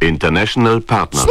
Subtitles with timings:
[0.00, 1.26] International Partners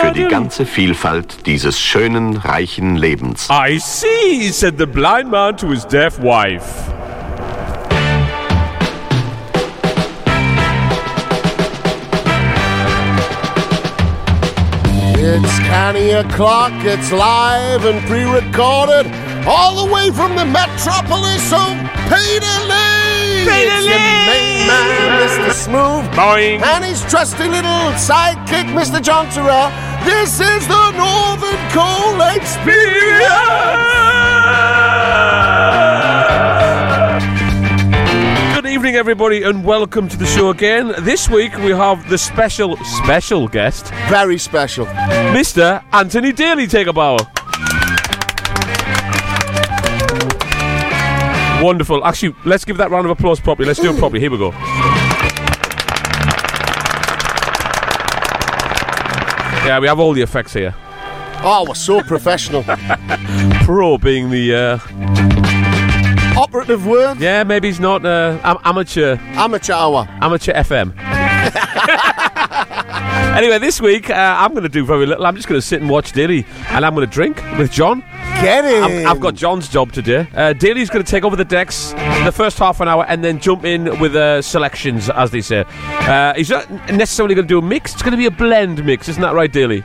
[0.00, 3.48] für die ganze Vielfalt dieses schönen, reichen Lebens.
[3.50, 6.92] I see, said the blind man to his deaf wife.
[15.24, 19.06] It's Canny O'Clock, it's live and pre recorded,
[19.46, 21.76] all the way from the metropolis of
[22.08, 23.01] Peterlee!
[23.01, 23.01] Peter
[23.44, 25.50] it's main man, Mr.
[25.50, 26.62] Smoove, Boing.
[26.62, 29.02] and his trusty little sidekick, Mr.
[29.02, 29.26] John
[30.04, 33.82] This is the Northern Coal Experience!
[38.54, 40.94] Good evening, everybody, and welcome to the show again.
[41.00, 44.86] This week we have the special, special guest, Very special.
[44.86, 45.82] Mr.
[45.92, 46.66] Anthony Daly.
[46.66, 47.16] Take a bow.
[51.62, 52.04] Wonderful.
[52.04, 53.66] Actually, let's give that round of applause properly.
[53.66, 54.20] Let's do it properly.
[54.20, 54.52] Here we go.
[59.64, 60.74] Yeah, we have all the effects here.
[61.44, 62.64] Oh, we're so professional.
[63.64, 64.78] Pro being the, uh,
[66.36, 70.08] Operative word, yeah, maybe he's not uh, am- amateur amateur hour.
[70.22, 70.96] amateur FM.
[73.36, 75.24] anyway, this week uh, I'm going to do very little.
[75.26, 78.02] I'm just going to sit and watch Daly, and I'm going to drink with John.
[78.42, 78.82] Get it.
[78.82, 80.26] I'm, I've got John's job today.
[80.34, 81.92] Uh, Daly's going to take over the decks
[82.24, 85.64] the first half an hour, and then jump in with uh, selections, as they say.
[85.68, 87.92] Uh, he's not necessarily going to do a mix.
[87.92, 89.80] It's going to be a blend mix, isn't that right, Daly?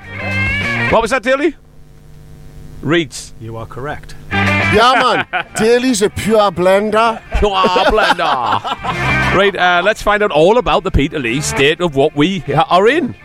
[0.89, 1.55] What was that, Daly?
[2.81, 3.33] Reeds.
[3.39, 4.15] You are correct.
[4.31, 5.47] Yeah, man.
[5.55, 7.21] Daly's a pure blender.
[7.39, 7.51] Pure
[7.91, 8.63] blender.
[9.35, 13.15] right, uh, let's find out all about the Peterlee state of what we are in.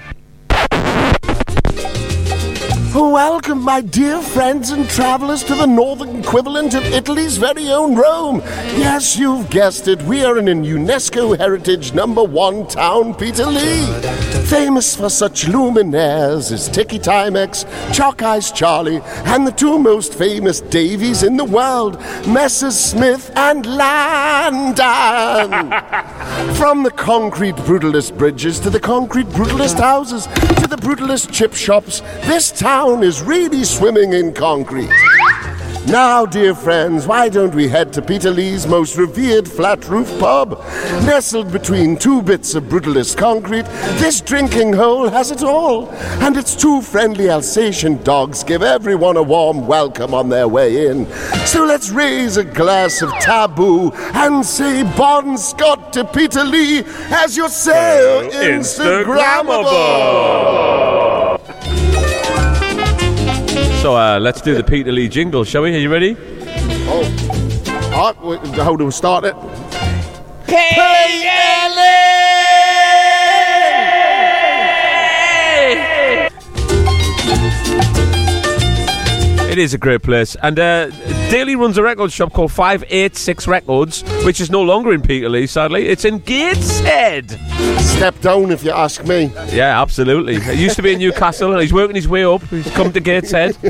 [2.94, 8.42] Welcome, my dear friends and travelers, to the northern equivalent of Italy's very own Rome.
[8.76, 10.02] Yes, you've guessed it.
[10.02, 13.86] We are in a UNESCO Heritage Number One town, Peterlee.
[14.46, 17.64] Famous for such luminaires as Tiki Timex,
[17.94, 21.98] Chalk Eyes Charlie, and the two most famous Davies in the world,
[22.28, 22.78] Messrs.
[22.78, 24.82] Smith and Landon.
[26.56, 32.00] From the concrete brutalist bridges to the concrete brutalist houses to the brutalist chip shops,
[32.26, 34.90] this town is really swimming in concrete.
[35.86, 40.60] Now, dear friends, why don't we head to Peterlee's most revered flat roof pub?
[41.04, 43.66] Nestled between two bits of brutalist concrete,
[44.00, 45.90] this drinking hole has it all.
[46.20, 51.06] And its two friendly Alsatian dogs give everyone a warm welcome on their way in.
[51.46, 56.82] So let's raise a glass of taboo and say Bon Scott to Peterlee
[57.12, 60.61] as you say Instagrammable.
[63.82, 65.74] So uh, let's do the Peterlee jingle, shall we?
[65.74, 66.16] Are you ready?
[66.86, 67.02] Oh,
[67.92, 69.34] all right, wait, how do start it?
[70.46, 70.78] Peter
[71.74, 72.00] Lee!
[79.50, 80.36] It is a great place.
[80.36, 80.88] And uh,
[81.32, 85.88] Daly runs a record shop called 586 Records, which is no longer in Peterlee, sadly.
[85.88, 87.30] It's in Gateshead.
[87.80, 89.32] Step down if you ask me.
[89.50, 90.34] Yeah, absolutely.
[90.34, 92.42] It used to be in Newcastle, and he's working his way up.
[92.48, 93.56] He's come to Gateshead.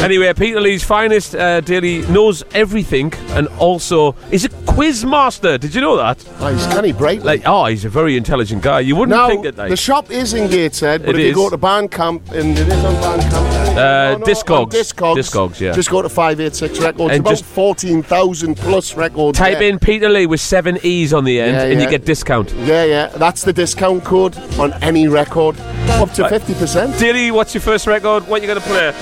[0.00, 1.34] anyway, Peterlee's finest.
[1.34, 5.58] Uh, Daly knows everything, and also is a quiz master.
[5.58, 6.24] Did you know that?
[6.38, 7.22] Oh, he's canny bright.
[7.24, 8.80] Like, oh, he's a very intelligent guy.
[8.80, 9.58] You wouldn't now, think it.
[9.58, 9.68] Like.
[9.68, 12.94] the shop is in Gateshead, but if you go to Bandcamp, and it is on
[12.94, 13.54] Bandcamp.
[13.74, 14.70] Uh, No, no, Discogs.
[14.70, 15.16] Discogs.
[15.16, 15.72] Discogs, yeah.
[15.72, 17.12] Just go to 586 Records.
[17.12, 19.38] And about just- 14,000 plus records.
[19.38, 19.68] Type there.
[19.68, 22.52] in Peterlee with seven E's on the end, Yeah, and you get discount.
[22.64, 23.08] Yeah, yeah.
[23.08, 25.58] That's the discount code on any record.
[25.90, 26.98] Up to 50%.
[26.98, 28.26] Daly, what's your first record?
[28.28, 28.92] What are you going to play?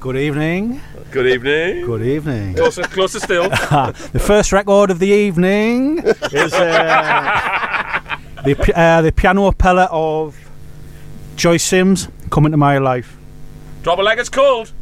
[0.00, 0.80] Good evening.
[1.10, 1.86] Good evening.
[1.86, 2.54] Good evening.
[2.54, 3.48] Closer, closer still.
[3.48, 10.36] the first record of the evening is uh, the uh, the piano appella of
[11.36, 13.16] Joyce Sims, Coming to My Life."
[13.84, 14.72] Drop it like it's cold.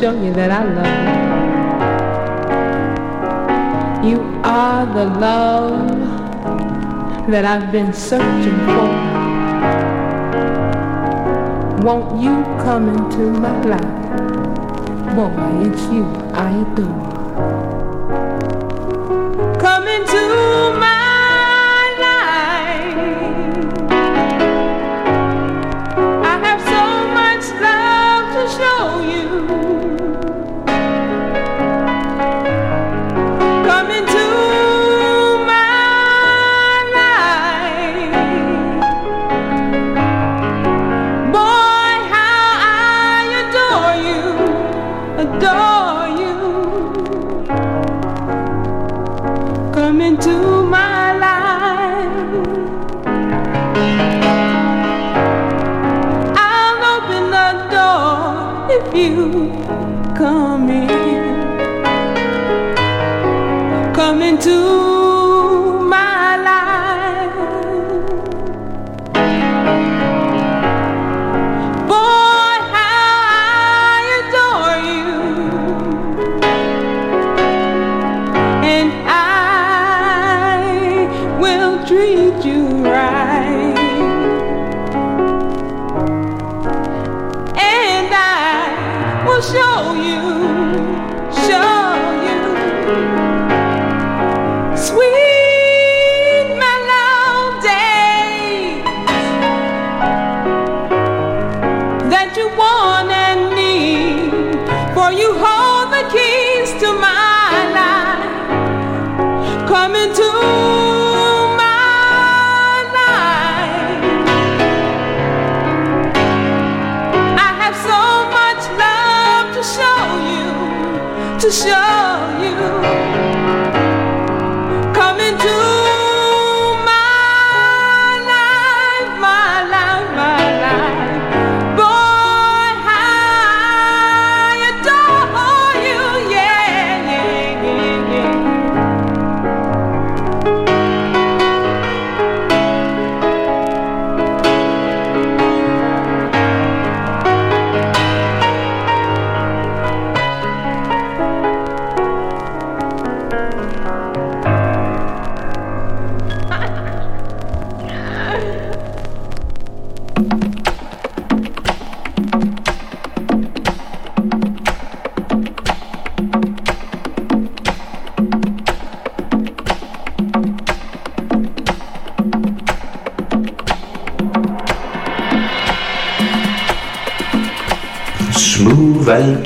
[0.00, 0.86] Show you that I love
[4.02, 4.10] you.
[4.10, 5.99] You are the love
[7.30, 8.90] that I've been searching for.
[11.84, 15.14] Won't you come into my life?
[15.14, 16.04] Boy, it's you
[16.34, 17.09] I adore.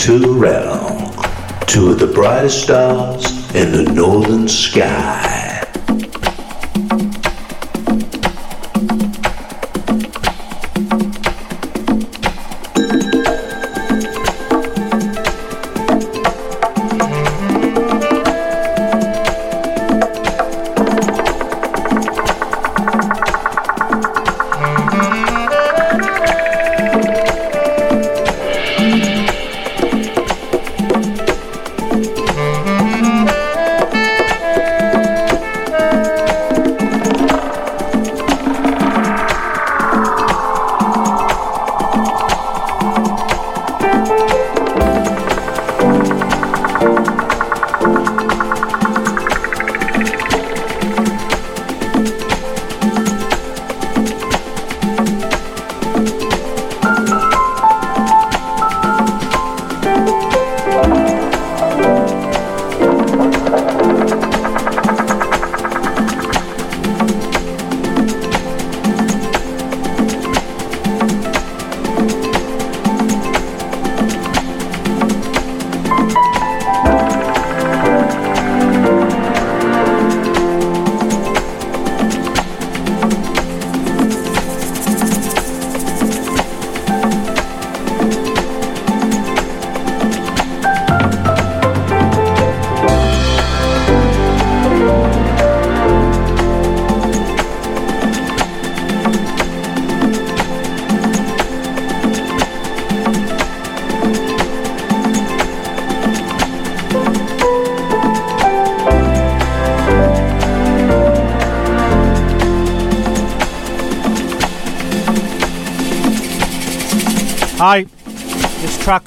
[0.06, 5.33] And Turrell, two of the brightest stars in the northern sky.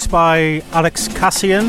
[0.08, 1.66] This by Alex Kassian,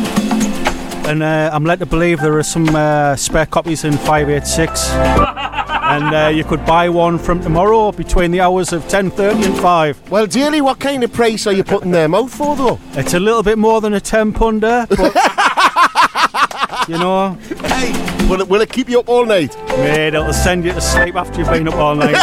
[1.09, 4.91] and uh, I'm led to believe there are some uh, spare copies in 586.
[4.93, 10.11] and uh, you could buy one from tomorrow between the hours of 10.30 and 5.
[10.13, 12.79] Well, Daly, what kind of price are you putting them out for, though?
[12.93, 15.15] It's a little bit more than a 10 pounder, but
[16.89, 17.93] you know, Hey,
[18.29, 19.57] will it, will it keep you up all night?
[19.69, 22.15] mate, it'll send you to sleep after you've been up all night.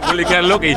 [0.10, 0.74] Will you get lucky?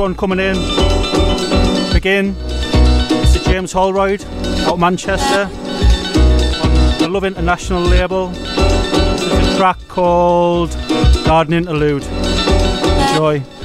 [0.00, 0.54] One coming in.
[1.92, 2.34] Begin.
[2.34, 3.44] Mr.
[3.44, 4.24] James Holroyd
[4.60, 8.30] out Manchester on the Love International label.
[8.30, 10.70] Is a track called
[11.26, 12.04] Garden Interlude.
[12.04, 13.59] Enjoy.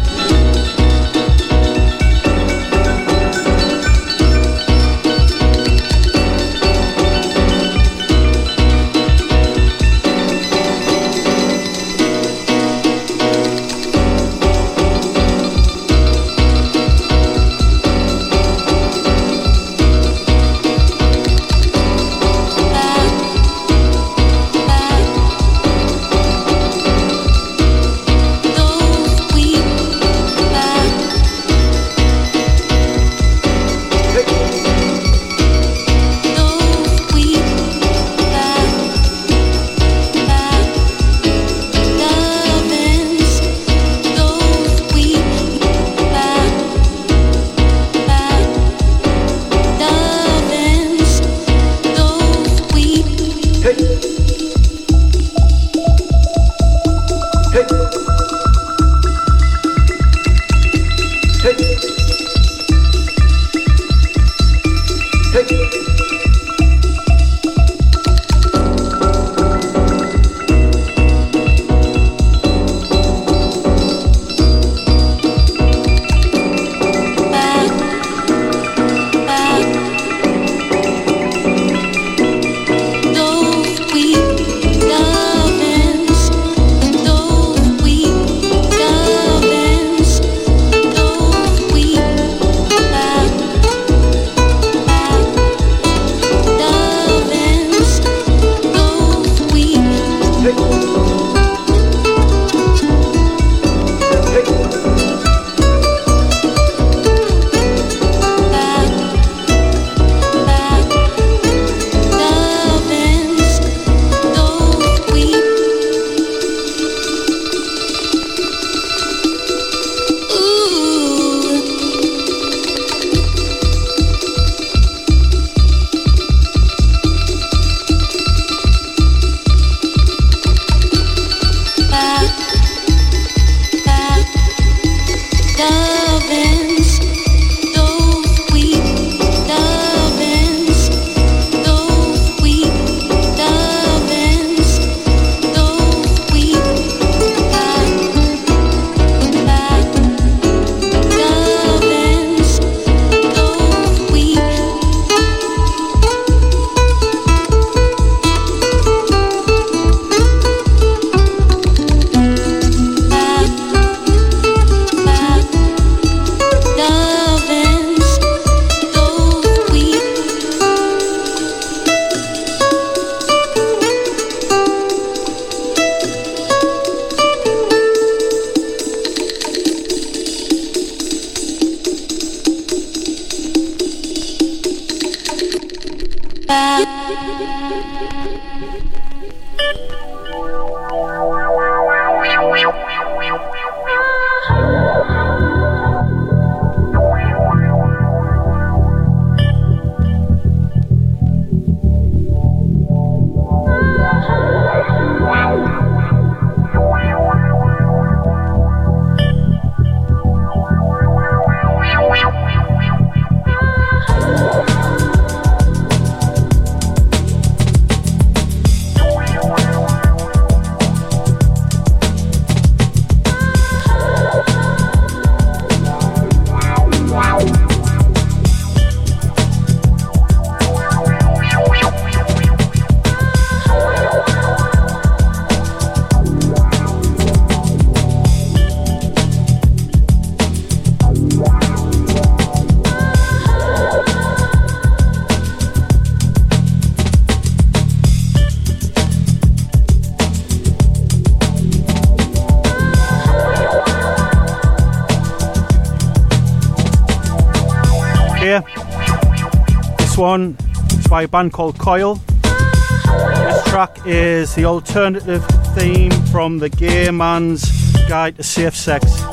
[261.16, 262.16] By a band called Coil.
[262.44, 269.25] This track is the alternative theme from the Gay Man's Guide to Safe Sex.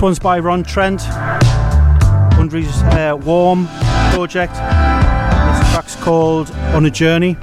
[0.00, 1.02] This one's by Ron Trent
[2.38, 3.66] under his uh, Warm
[4.14, 4.54] project.
[4.54, 7.36] This track's called On a Journey.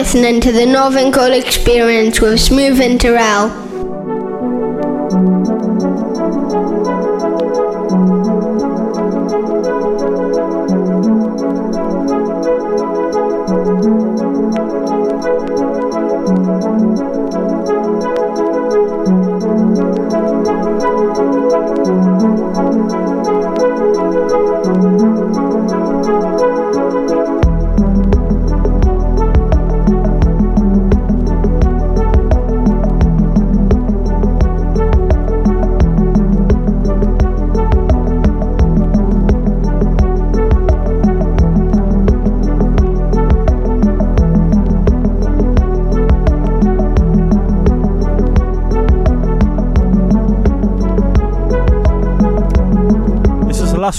[0.00, 3.69] Listening to the Northern Coal Experience with Smoove and Turrell.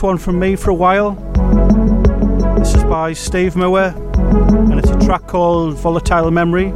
[0.01, 1.11] One from me for a while.
[2.57, 6.71] This is by Steve Moore, and it's a track called Volatile Memory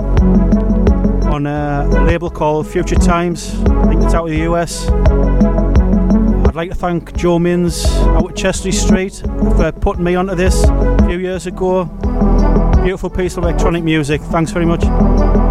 [1.26, 3.54] on a label called Future Times.
[3.68, 4.90] I think it's out of the US.
[6.48, 9.22] I'd like to thank Joe Mins out at Chester Street
[9.56, 11.86] for putting me onto this a few years ago.
[12.84, 14.22] Beautiful piece of electronic music.
[14.22, 15.45] Thanks very much.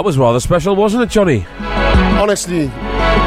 [0.00, 1.44] That was rather special, wasn't it, Johnny?
[2.18, 2.68] Honestly,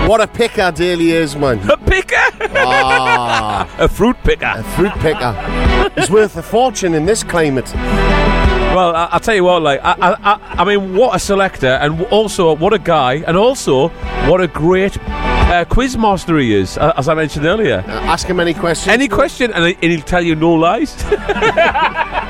[0.09, 1.59] what a picker Daly is, man.
[1.69, 2.15] A picker?
[2.55, 4.51] Ah, A fruit picker.
[4.57, 5.91] a fruit picker.
[5.95, 7.71] He's worth a fortune in this climate.
[7.75, 11.67] Well, I, I'll tell you what, like, I, I, I, I mean, what a selector,
[11.67, 13.89] and also what a guy, and also
[14.27, 17.83] what a great uh, quiz master he is, uh, as I mentioned earlier.
[17.87, 18.91] Uh, ask him any question.
[18.91, 20.95] Any question, and, and he'll tell you no lies.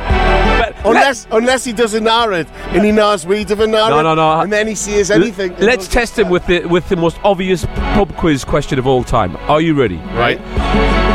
[0.44, 3.72] But Unless, unless he doesn't narrate and he knows we do narrate.
[3.72, 4.42] No, no, no.
[4.42, 5.56] And then he sees let- anything.
[5.58, 7.66] Let's test him with the with the most obvious
[7.96, 9.38] pub quiz question of all time.
[9.50, 9.98] Are you ready?
[10.16, 10.40] Right.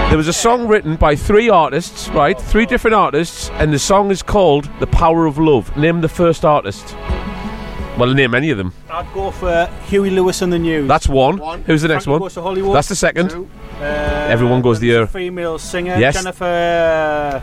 [0.09, 2.41] There was a song written by three artists, right?
[2.41, 6.45] Three different artists, and the song is called "The Power of Love." Name the first
[6.45, 6.97] artist.
[7.99, 8.73] Well, name any of them.
[8.89, 10.87] I'd go for Huey Lewis and the News.
[10.87, 11.39] That's one.
[11.65, 12.21] Who's the next Frankie one?
[12.21, 12.77] Goes to Hollywood.
[12.77, 13.33] That's the second.
[13.33, 13.83] Uh,
[14.31, 15.07] Everyone goes the there's a ear.
[15.09, 15.97] Female singer.
[15.99, 16.15] Yes.
[16.15, 17.43] Jennifer.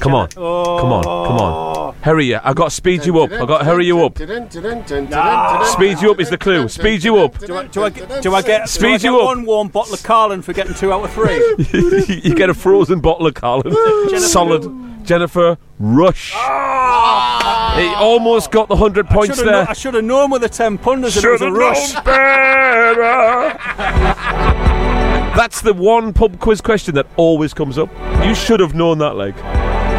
[0.00, 1.94] Come on, come on, come on.
[2.02, 2.40] Hurry ya!
[2.44, 3.32] I got to speed you up.
[3.32, 4.18] I got to hurry you up.
[4.18, 6.68] Speed you up is the clue.
[6.68, 7.38] Speed you up.
[7.38, 9.24] Do I, do I, get- do I get, Speed do I get you up.
[9.26, 11.36] one warm bottle of Carling for getting two out of three?
[12.22, 13.74] you get a frozen bottle of Carling.
[14.20, 14.84] Solid.
[15.04, 16.32] Jennifer Rush.
[16.34, 17.74] Ah.
[17.78, 19.68] He almost got the hundred points Should've there.
[19.68, 21.94] I should have known with the ten punders that it was a Should've rush.
[21.94, 23.58] known better.
[25.36, 27.88] That's the one pub quiz question that always comes up.
[28.24, 29.36] You should have known that, like.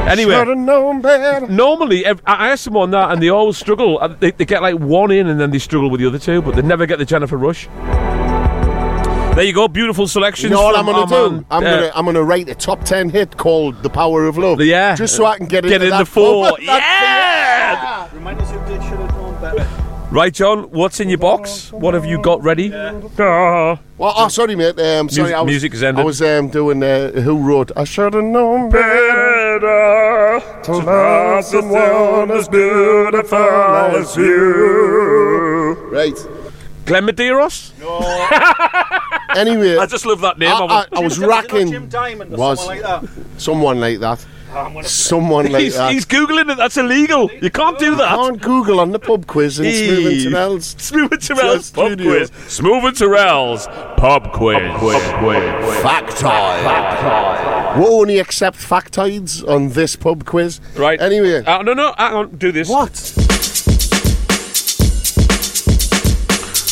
[0.07, 1.47] Anyway, Should've known better.
[1.47, 2.15] normally I
[2.51, 3.99] ask them on that, and they always struggle.
[4.01, 6.41] Uh, They, they get like one in, and then they struggle with the other two,
[6.41, 7.67] but they never get the Jennifer Rush.
[9.35, 10.49] There you go, beautiful You selections.
[10.51, 11.29] know what I'm gonna do?
[11.35, 14.35] man, I'm uh, gonna I'm gonna write a top ten hit called "The Power of
[14.37, 16.45] Love." Yeah, just so I can get, Get into in the four.
[16.57, 16.59] pub.
[20.17, 21.71] Right, John, what's in your box?
[21.71, 22.73] What have you got ready?
[22.73, 23.77] Ah.
[23.99, 24.79] Well, oh, sorry, mate.
[24.79, 26.01] Um, sorry, Music- I was, music has ended.
[26.01, 27.71] I was um, doing uh, Who Wrote.
[27.77, 35.75] I should have known better to love someone as beautiful as you.
[35.91, 36.17] Right.
[36.87, 37.77] Glenn Medeiros?
[37.79, 37.99] No.
[39.39, 40.49] anyway, I just love that name.
[40.49, 41.71] I, I I, was- I was Was it not racking.
[41.71, 43.09] Jim Diamond or was someone like that?
[43.39, 44.25] someone like that.
[44.83, 45.91] Someone like he's, that.
[45.91, 46.57] he's googling it.
[46.57, 47.29] That's illegal.
[47.41, 48.15] You can't do that.
[48.15, 49.87] Can't Google on the pub quiz and Hey.
[49.87, 50.75] Smoove and Turrell's.
[50.79, 52.29] Smoove and Turrell's Just pub studios.
[52.29, 52.47] quiz.
[52.59, 53.67] Smoove and Turrell's
[53.97, 54.57] pub quiz.
[55.83, 57.77] Factoid.
[57.77, 60.59] We'll only accept factoids on this pub quiz.
[60.75, 60.99] Right.
[61.01, 61.43] Anyway.
[61.45, 62.35] Uh, no, no, hang on.
[62.37, 62.69] Do this.
[62.69, 62.93] What?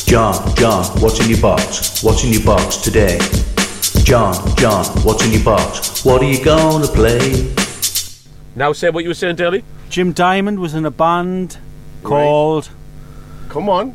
[0.07, 2.01] John, John, what's in your box?
[2.03, 3.17] What's in your box today?
[4.05, 6.05] John, John, what's in your box?
[6.05, 7.51] What are you gonna play?
[8.55, 9.63] Now say what you were saying, Daly.
[9.89, 11.57] Jim Diamond was in a band
[12.03, 12.69] called
[13.49, 13.93] Come on.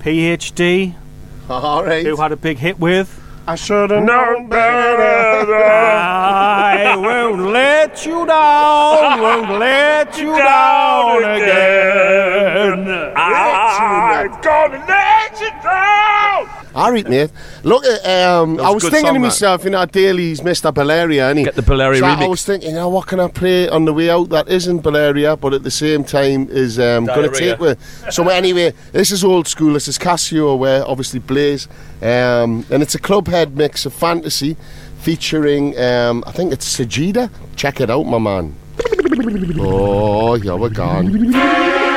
[0.00, 0.94] PhD,
[1.48, 2.04] All right.
[2.04, 3.18] who had a big hit with.
[3.46, 5.54] I should have known better.
[5.54, 12.88] I won't let you down, won't let you down again.
[13.16, 16.48] I'm gonna let you down.
[16.74, 17.30] All right, mate.
[17.64, 19.26] Look, uh, um, That I a was thinking song, to that.
[19.26, 20.72] myself, you know, Daly's Mr.
[20.72, 23.28] Balearic, and he Get the Balearic so I was thinking, you know, what can I
[23.28, 27.06] play on the way out that isn't Balearic, but at the same time is um,
[27.06, 27.78] going to take with.
[28.10, 29.74] So anyway, this is old school.
[29.74, 31.68] This is Casio Aware, obviously Blaze,
[32.00, 34.56] um, and it's a clubhead mix of fantasy
[35.00, 37.30] featuring, um, I think it's Sajida.
[37.56, 38.54] Check it out, my man.
[39.58, 41.91] Oh, yeah, we're gone.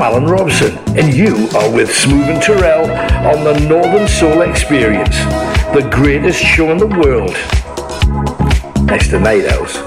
[0.00, 2.88] Alan Robson, and you are with Smoove and Turrell
[3.26, 5.18] on the Northern Soul Experience,
[5.74, 7.32] the greatest show in the world.
[8.86, 9.81] Next to Night House.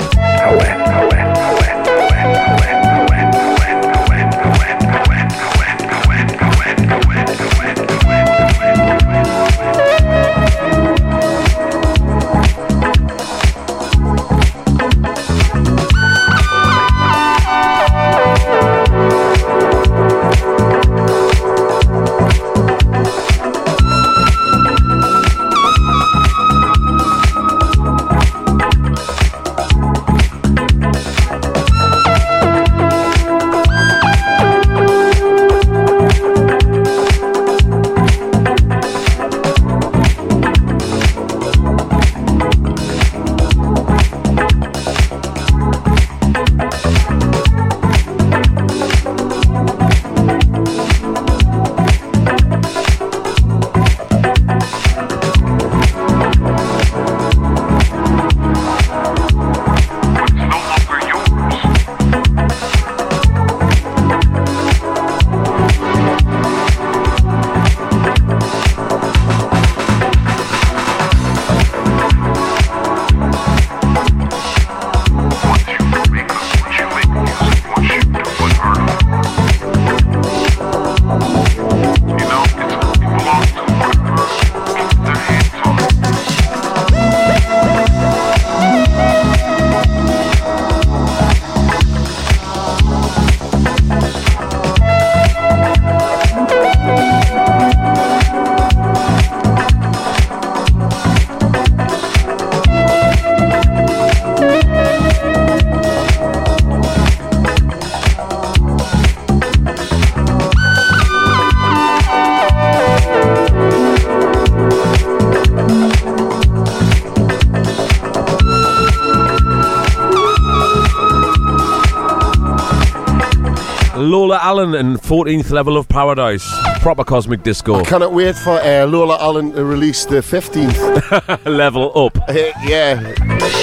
[124.56, 126.50] Allen and 14th Level of Paradise.
[126.80, 127.84] Proper cosmic disco.
[127.84, 131.46] Cannot wait for uh, Lola Allen to release the 15th.
[131.58, 132.18] level up.
[132.30, 132.32] Uh,
[132.64, 133.14] yeah.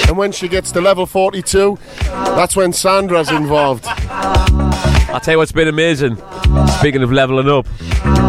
[0.07, 3.85] And when she gets to level 42, that's when Sandra's involved.
[3.87, 6.17] I'll tell you what's been amazing.
[6.77, 7.65] Speaking of leveling up,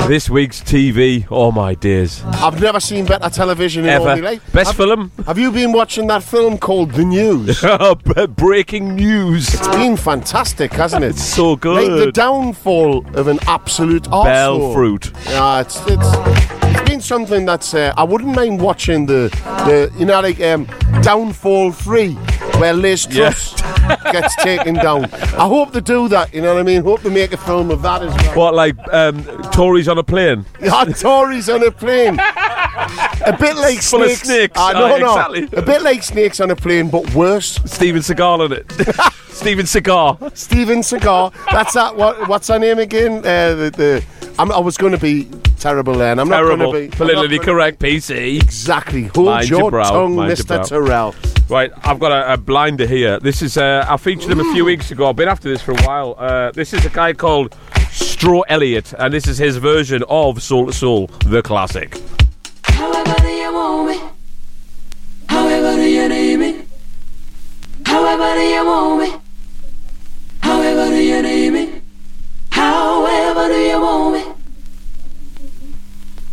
[0.08, 1.26] this week's TV.
[1.30, 2.22] Oh my dears.
[2.24, 4.08] I've never seen better television in Ever.
[4.08, 4.52] all my life.
[4.54, 5.12] Best have, film?
[5.27, 7.64] Have you been watching that film called The News?
[8.37, 9.55] Breaking news.
[9.55, 11.11] It's been fantastic, hasn't it?
[11.11, 12.09] It's so Like good.
[12.09, 14.75] the downfall of an absolute Bell arsehole.
[14.75, 15.12] fruit.
[15.27, 16.07] Yeah, it's it's
[16.77, 19.31] it's been something that's uh, I wouldn't mind watching the
[19.66, 20.66] the you know like um,
[21.03, 22.12] Downfall Three,
[22.61, 23.31] where Liz Yeah.
[23.31, 23.62] Truss
[24.12, 25.07] gets taken down.
[25.07, 26.35] I hope they do that.
[26.35, 26.83] You know what I mean?
[26.83, 28.37] Hope they make a film of that as well.
[28.37, 30.45] What, like um, Tories on a plane?
[30.61, 32.18] Yeah, Tories on a plane.
[33.27, 34.22] A bit like Full of snakes.
[34.22, 34.53] snakes.
[34.57, 35.11] Ah, no, Aye, no.
[35.12, 35.59] exactly.
[35.59, 37.59] A bit like snakes on a plane, but worse.
[37.64, 38.70] Steven Seagal in it.
[39.35, 40.37] Steven Seagal.
[40.37, 41.33] Steven Seagal.
[41.51, 41.97] That's that.
[41.97, 43.18] What, what's her name again?
[43.18, 44.05] Uh, the, the
[44.39, 45.25] I'm, I was going to be
[45.59, 46.18] terrible then.
[46.18, 46.57] I'm Terrible.
[46.57, 48.37] not going to be Politically gonna- correct, PC.
[48.41, 49.05] Exactly.
[49.05, 50.68] Hold Mind your, your brow, tongue, mind your Mr.
[50.68, 51.12] brow.
[51.12, 51.51] Turrell.
[51.51, 53.20] Right, I've got a, a blinder here.
[53.20, 55.09] This is uh, I featured him a few weeks ago.
[55.09, 56.14] I've been after this for a while.
[56.18, 57.55] Uh, this is a guy called
[57.91, 62.01] Straw Elliott, and this is his version of Soul to Soul, the classic.
[67.95, 69.14] However do you want me?
[70.40, 71.80] However do you need me?
[72.51, 74.22] However do you want me?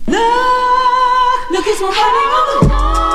[0.07, 3.10] Look, look, it's my body.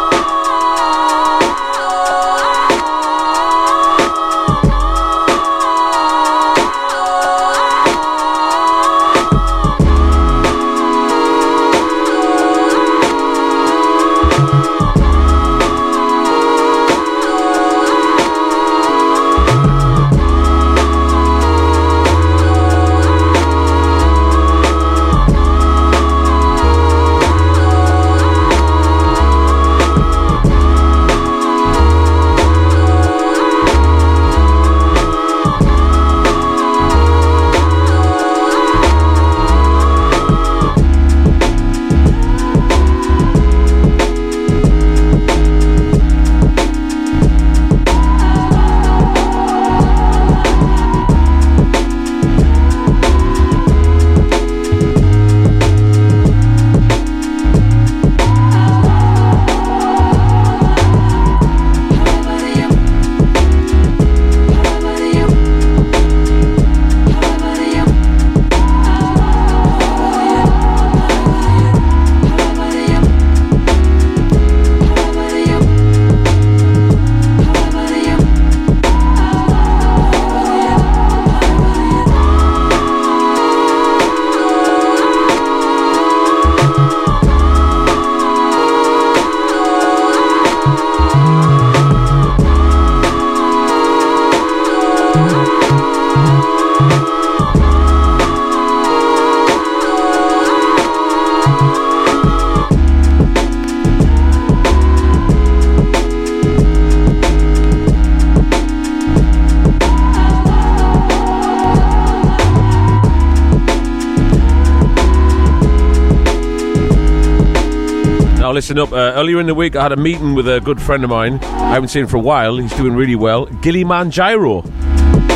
[118.69, 118.91] Listen up.
[118.91, 121.39] Uh, earlier in the week, I had a meeting with a good friend of mine.
[121.45, 122.57] I haven't seen him for a while.
[122.57, 123.47] He's doing really well.
[123.47, 124.65] Gillimanjaro.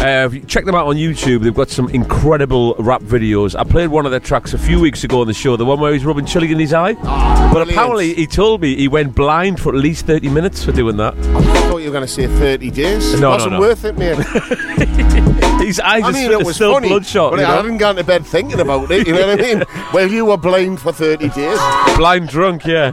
[0.03, 1.43] Uh, if check them out on YouTube.
[1.45, 3.55] They've got some incredible rap videos.
[3.57, 5.79] I played one of their tracks a few weeks ago on the show, the one
[5.79, 6.95] where he's rubbing chili in his eye.
[6.95, 7.71] but brilliant.
[7.71, 11.15] apparently, he told me he went blind for at least 30 minutes for doing that.
[11.17, 13.13] I thought you were going to say 30 days.
[13.15, 13.61] No, no, Wasn't no.
[13.61, 14.17] worth it, man.
[15.61, 17.33] His eyes I are mean, still, it was still funny, bloodshot.
[17.33, 17.57] but you I know?
[17.57, 19.07] hadn't gone to bed thinking about it.
[19.07, 19.63] You know what I mean?
[19.93, 21.59] Well, you were blind for 30 days.
[21.97, 22.93] Blind drunk, yeah.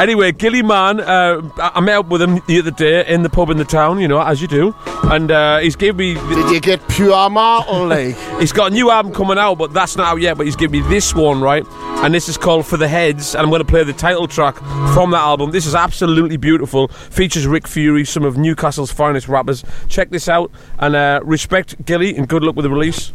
[0.00, 3.28] anyway, Gilly Man, uh, I I met up with him the other day in the
[3.28, 4.74] pub in the town, you know, as you do.
[5.04, 6.14] And uh, he's gave me.
[6.14, 8.16] Did you get pure marble like?
[8.40, 10.36] He's got a new album coming out, but that's not out yet.
[10.36, 11.64] But he's given me this one, right?
[12.04, 14.56] And this is called For the Heads, and I'm going to play the title track
[14.92, 15.50] from that album.
[15.50, 16.88] This is absolutely beautiful.
[16.88, 19.64] Features Rick Fury, some of Newcastle's finest rappers.
[19.88, 23.12] Check this out, and uh, respect Gilly, and good luck with the release.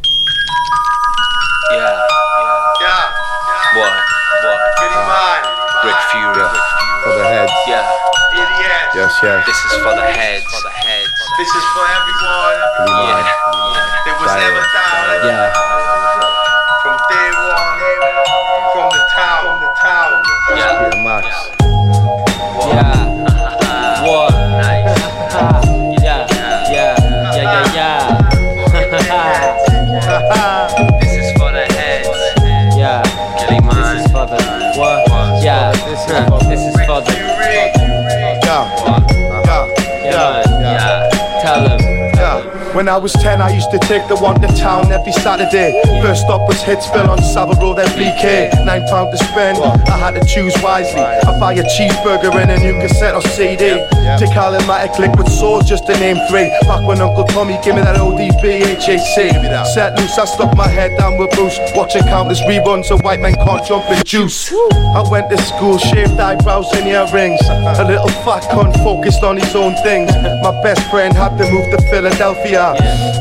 [1.72, 2.06] Yeah.
[2.08, 2.29] Yeah.
[3.78, 3.94] What?
[4.42, 4.60] What?
[4.98, 5.86] Ah.
[5.86, 6.42] Rick Fury.
[7.06, 7.54] For the heads.
[7.68, 7.86] Yeah.
[8.96, 9.46] Yes, yes.
[9.46, 10.46] This is for the heads.
[10.50, 11.14] For the heads.
[11.38, 12.58] This is for everyone
[12.90, 13.30] Yeah.
[14.06, 15.79] that was never ever down Yeah.
[42.70, 45.74] I was 10, I used to take the one to town every Saturday.
[46.02, 48.66] First stop was Hitsville on Savile Road, then BK.
[48.66, 51.02] Nine pound to spend, I had to choose wisely.
[51.02, 53.78] I buy a cheeseburger and a new cassette or CD.
[54.18, 56.50] Take Illmatic liquid swords, just to name three.
[56.66, 59.66] Back when Uncle Tommy gave me that ODB HAC.
[59.74, 61.58] Set loose, I stuck my head down with Bruce.
[61.76, 64.52] Watching countless reruns of White Men Can't Jump in Juice.
[64.96, 67.42] I went to school, shaved eyebrows and earrings.
[67.44, 70.12] A little fat cunt focused on his own things.
[70.42, 72.59] My best friend had to move to Philadelphia.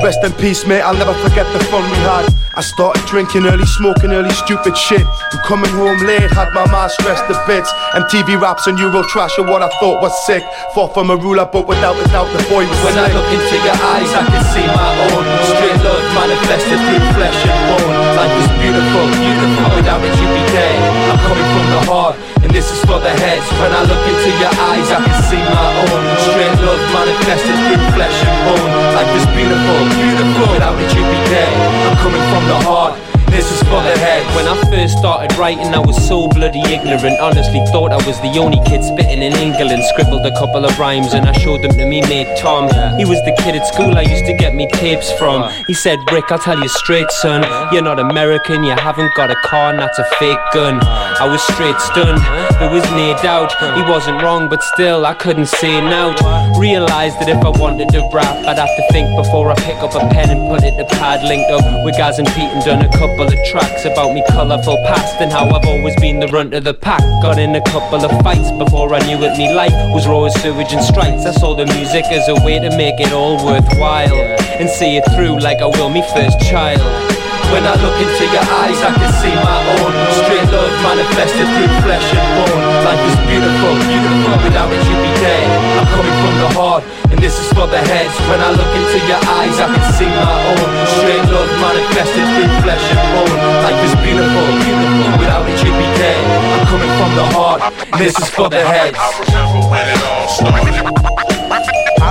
[0.03, 2.27] Rest in peace, mate, I'll never forget the fun we had.
[2.59, 5.07] I started drinking early, smoking early, stupid shit.
[5.07, 7.71] And coming home late, had my mind stressed to bits.
[7.95, 10.43] MTV raps and Euro trash are what I thought was sick.
[10.75, 13.57] Fought from a ruler, but without a doubt, the boy was When I look into
[13.63, 15.23] your eyes, I can see my own
[15.55, 20.45] Straight love manifested through flesh and bone Life is beautiful, beautiful Without it you'd be
[20.51, 20.79] dead
[21.15, 23.45] I'm coming from the heart And this is for the heads.
[23.61, 26.01] When I look into your eyes, I can see my own.
[26.25, 28.73] Straight love manifested through flesh and bone.
[28.97, 30.49] Life is beautiful, beautiful.
[30.57, 31.53] Without it you'd be dead.
[31.85, 34.27] I'm coming from the heart this is for the head.
[34.35, 37.21] When I first started writing, I was so bloody ignorant.
[37.21, 39.81] Honestly, thought I was the only kid spitting in England.
[39.95, 42.67] Scribbled a couple of rhymes and I showed them to me mate Tom.
[42.99, 45.49] He was the kid at school I used to get me tapes from.
[45.69, 47.47] He said, Rick, I'll tell you straight, son.
[47.73, 50.81] You're not American, you haven't got a car, and that's a fake gun.
[50.83, 52.19] I was straight stunned.
[52.59, 56.19] There was no doubt he wasn't wrong, but still I couldn't say out.
[56.59, 59.95] Realized that if I wanted to rap, I'd have to think before I pick up
[59.95, 61.23] a pen and put it to pad.
[61.23, 64.77] Linked up with Gaz and Pete and done a couple of tracks about me colourful
[64.87, 67.01] past and how I've always been the runt of the pack.
[67.23, 69.37] Got in a couple of fights before I knew it.
[69.39, 71.27] Me life was raw as sewage and stripes.
[71.27, 75.05] I saw the music as a way to make it all worthwhile and see it
[75.15, 77.18] through like I will me first child.
[77.49, 79.93] When I look into your eyes, I can see my own.
[80.21, 82.61] Straight love manifested through flesh and bone.
[82.85, 85.49] Life is beautiful, beautiful Without it you'd be dead.
[85.81, 88.13] I'm coming from the heart And this is for the heads.
[88.29, 90.69] When I look into your eyes, I can see my own.
[91.01, 93.37] Straight love manifested through flesh and bone.
[93.65, 96.21] Life is beautiful, beautiful Without it you'd be dead.
[96.53, 99.01] I'm coming from the heart And this is for the heads.
[99.01, 101.38] I remember,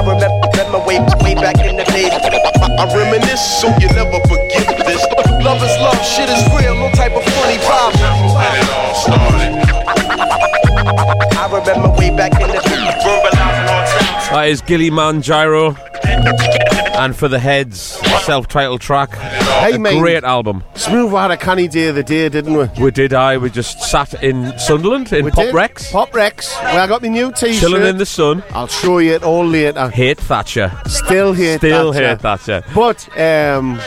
[0.02, 2.10] remember way, way back in the day.
[2.12, 5.04] I, I reminisce so you never forget this.
[5.44, 7.96] Love is love, shit is real, no type of funny vibe.
[11.36, 12.78] I remember way back in the day.
[14.32, 14.90] That is Gilly
[15.22, 15.76] Gyro.
[16.98, 17.80] And for the heads,
[18.26, 19.14] self-titled track.
[19.16, 20.00] Hey, mate.
[20.00, 20.64] great album.
[20.74, 22.68] Smoove had a canny day of the day, didn't we?
[22.84, 23.14] We did.
[23.14, 25.54] I we just sat in Sunderland in We Pop did.
[25.56, 26.52] Recs, Pop Recs.
[26.64, 27.60] Well, I got my new t-shirt.
[27.60, 28.44] chilling in the sun.
[28.52, 29.90] I'll show you it all later.
[29.90, 30.72] Hate Thatcher.
[30.88, 32.10] Still hate Still Thatcher.
[32.10, 32.64] hate Thatcher.
[32.74, 33.80] But um,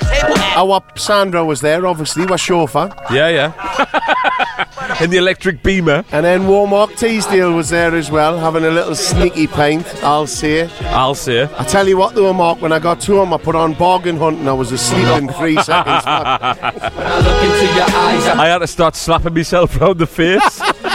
[0.56, 2.90] our Sandra was there, obviously, our chauffeur.
[3.10, 4.66] Yeah, yeah.
[5.04, 6.04] in the electric beamer.
[6.12, 9.86] And then Warmark Teasdale was there as well, having a little sneaky paint.
[10.02, 10.82] I'll see it.
[10.82, 11.50] I'll see it.
[11.58, 14.16] I tell you what, though, Mark, when I got to him, I put on bargain
[14.16, 16.04] hunt and I was asleep in three seconds.
[16.04, 16.54] man.
[18.40, 20.60] I had to start slapping myself round the face.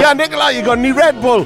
[0.00, 1.44] yeah, Nicola, you got any Red Bull?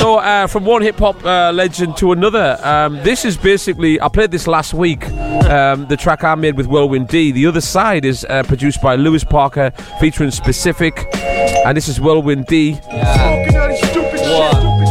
[0.00, 4.00] So, uh, from one hip hop uh, legend to another, um, this is basically.
[4.00, 5.08] I played this last week.
[5.44, 7.30] Um, the track I made with Whirlwind D.
[7.32, 12.46] The other side is uh, produced by Lewis Parker, featuring Specific, and this is Whirlwind
[12.46, 12.78] D.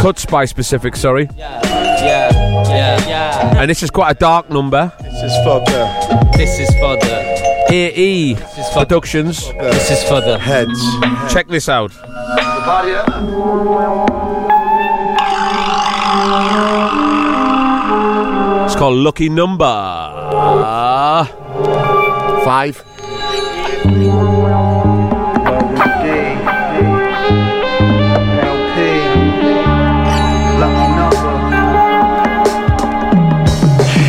[0.02, 1.30] Cuts by Specific, sorry.
[1.36, 3.62] Yeah, yeah, yeah.
[3.62, 4.92] And this is quite a dark number.
[5.02, 6.32] This is for the.
[6.38, 7.33] This is for the.
[7.74, 8.36] AE
[8.72, 9.52] Productions.
[9.54, 10.80] This is for the heads.
[11.34, 11.92] Check this out.
[18.66, 19.66] It's called Lucky Number.
[19.66, 21.26] Ah.
[22.46, 22.84] Five.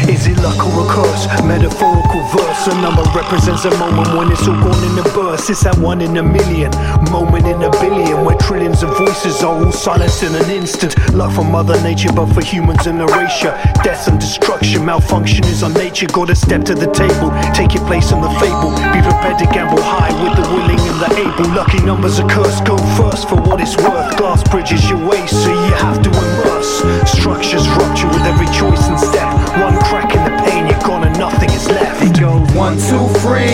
[0.09, 1.27] Is it luck or a curse?
[1.45, 5.51] Metaphorical A number represents a moment when it's all gone in a burst.
[5.51, 6.73] It's that one in a million,
[7.13, 10.97] moment in a billion, where trillions of voices are all silenced in an instant.
[11.13, 13.53] Love for Mother Nature, but for humans an erasure.
[13.85, 16.07] Death and destruction, malfunction is our nature.
[16.07, 18.73] Gotta step to the table, take your place in the fable.
[18.97, 21.53] Be prepared to gamble high with the willing and the able.
[21.53, 24.17] Lucky numbers are cursed, go first for what it's worth.
[24.17, 26.81] Glass bridges your way, so you have to immerse.
[27.13, 29.29] Structures rupture with every choice and step.
[29.61, 31.04] One crack in the pane, you're gone and
[31.45, 32.03] nothing is left.
[32.03, 33.51] It goes One, two, three.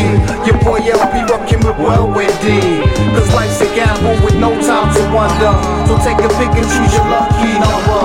[0.47, 2.61] Your boy LP rockin' with Whirlwind D.
[3.14, 5.53] Cause life's a gamble with no time to wonder.
[5.86, 8.03] So take a pick and choose your lucky number.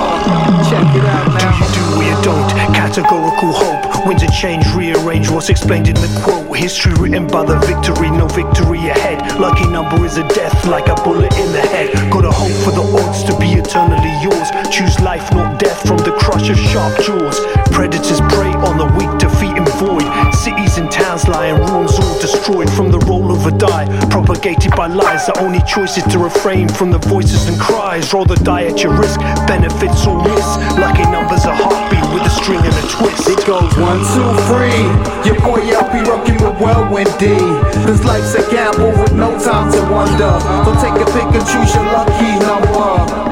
[0.70, 1.52] Check it out now.
[1.58, 2.48] Do you do or you don't?
[2.74, 4.06] Categorical hope.
[4.06, 6.56] Winds of change, rearrange what's explained in the quote.
[6.56, 9.38] History written by the victory, no victory ahead.
[9.38, 11.92] Lucky number is a death, like a bullet in the head.
[12.10, 14.48] Gotta hope for the odds to be eternally yours.
[14.70, 17.38] Choose life, not death, from the crush of sharp jaws.
[17.70, 19.45] Predators prey on the weak, defeating
[19.78, 20.06] void.
[20.32, 23.86] Cities and towns lie in ruins, all destroyed from the roll of a die.
[24.08, 28.12] Propagated by lies, the only choice is to refrain from the voices and cries.
[28.12, 30.48] Roll the die at your risk, benefits or miss.
[30.80, 33.28] Lucky numbers a heartbeat with a string and a twist.
[33.28, 34.80] It goes one, two, three.
[35.26, 37.36] Your boy LP rocking with Whirlwind D.
[37.84, 40.32] Cause life's a gamble with no time to wonder.
[40.64, 43.25] So take a pick and choose your lucky number.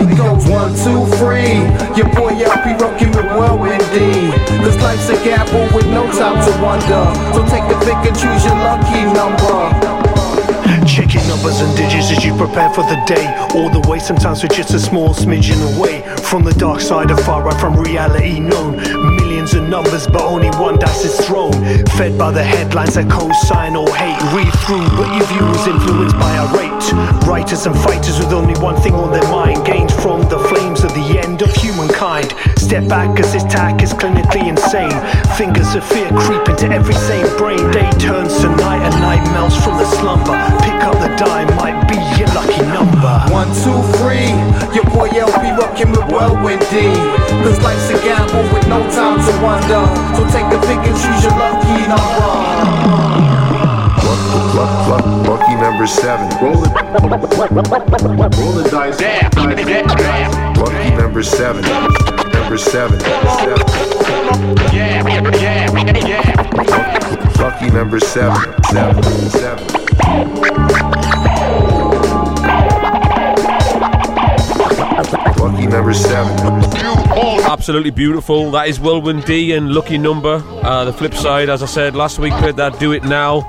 [0.00, 1.60] It goes one, two, three.
[1.96, 4.32] Your boy LP rocking with Whirlwind D.
[4.64, 7.04] Cause life's a gamble with no time to wonder.
[7.34, 9.60] So take a pick and choose your lucky number.
[10.86, 13.26] Checking numbers and digits as you prepare for the day.
[13.54, 17.20] All the way, sometimes we're just a small smidgen away from the dark side of
[17.20, 19.29] far right from reality known.
[19.40, 21.52] Of numbers, but only one dice is thrown.
[21.96, 24.20] Fed by the headlines that co-sign or hate.
[24.36, 26.70] Read through what you view is influenced by our rate.
[27.26, 29.64] Writers and fighters with only one thing on their mind.
[29.64, 32.34] Gained from the flames of the end of humankind.
[32.56, 34.92] Step back as this tack is clinically insane.
[35.40, 37.64] Fingers of fear creep into every sane brain.
[37.72, 40.36] Day turns to night and night melts from the slumber.
[40.60, 43.14] Pick up the die, might be your lucky number.
[43.32, 44.28] One, two, three.
[44.76, 46.92] Your boy LP rocking with Whirlwind D.
[47.42, 49.86] Cause life's a gamble with no time to wonder.
[50.16, 52.90] So take a pick and choose your lucky number.
[54.06, 54.22] Luck,
[54.54, 56.28] luck, luck, lucky number seven.
[56.42, 56.70] Roll it.
[58.36, 59.00] Roll the dice.
[60.58, 61.62] Lucky number seven.
[62.32, 63.00] Number seven.
[63.00, 63.66] seven.
[67.38, 68.36] Lucky number seven.
[68.70, 69.02] Seven.
[69.30, 69.66] Seven.
[75.38, 76.99] Lucky number seven.
[77.50, 78.52] Absolutely beautiful.
[78.52, 80.40] That is Whirlwind D and Lucky Number.
[80.62, 83.40] Uh, the flip side, as I said last week, played that Do It Now,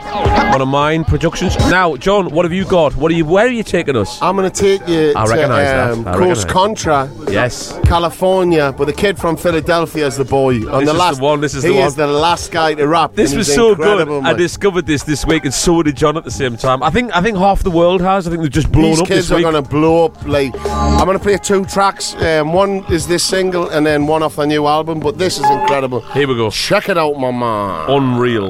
[0.52, 1.56] one of mine productions.
[1.70, 2.96] Now, John, what have you got?
[2.96, 3.26] What are you?
[3.26, 4.20] Where are you taking us?
[4.20, 5.92] I'm going to take you I to recognise that.
[5.92, 6.52] um, I Coast recognise.
[6.52, 7.12] Contra.
[7.32, 7.80] Yes.
[7.86, 10.56] California, but the kid from Philadelphia is the boy.
[10.56, 12.74] On This the is the last one, this is he the is the last guy
[12.74, 13.14] to rap.
[13.14, 14.00] This was so good.
[14.02, 16.82] incredible, I discovered this this week, and so did John at the same time.
[16.82, 18.26] I think I think half the world has.
[18.26, 20.26] I think they've just blown These up kids this are going to blow up.
[20.26, 22.16] Like I'm going to play two tracks.
[22.16, 25.00] Um, one is this single, and then one off the new album.
[25.00, 26.00] But this is incredible.
[26.14, 26.50] Here we go.
[26.50, 27.90] Check it out, my man.
[27.90, 28.46] Unreal.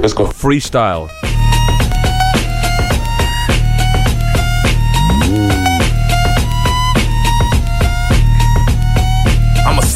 [0.00, 0.26] Let's go.
[0.26, 1.10] Freestyle.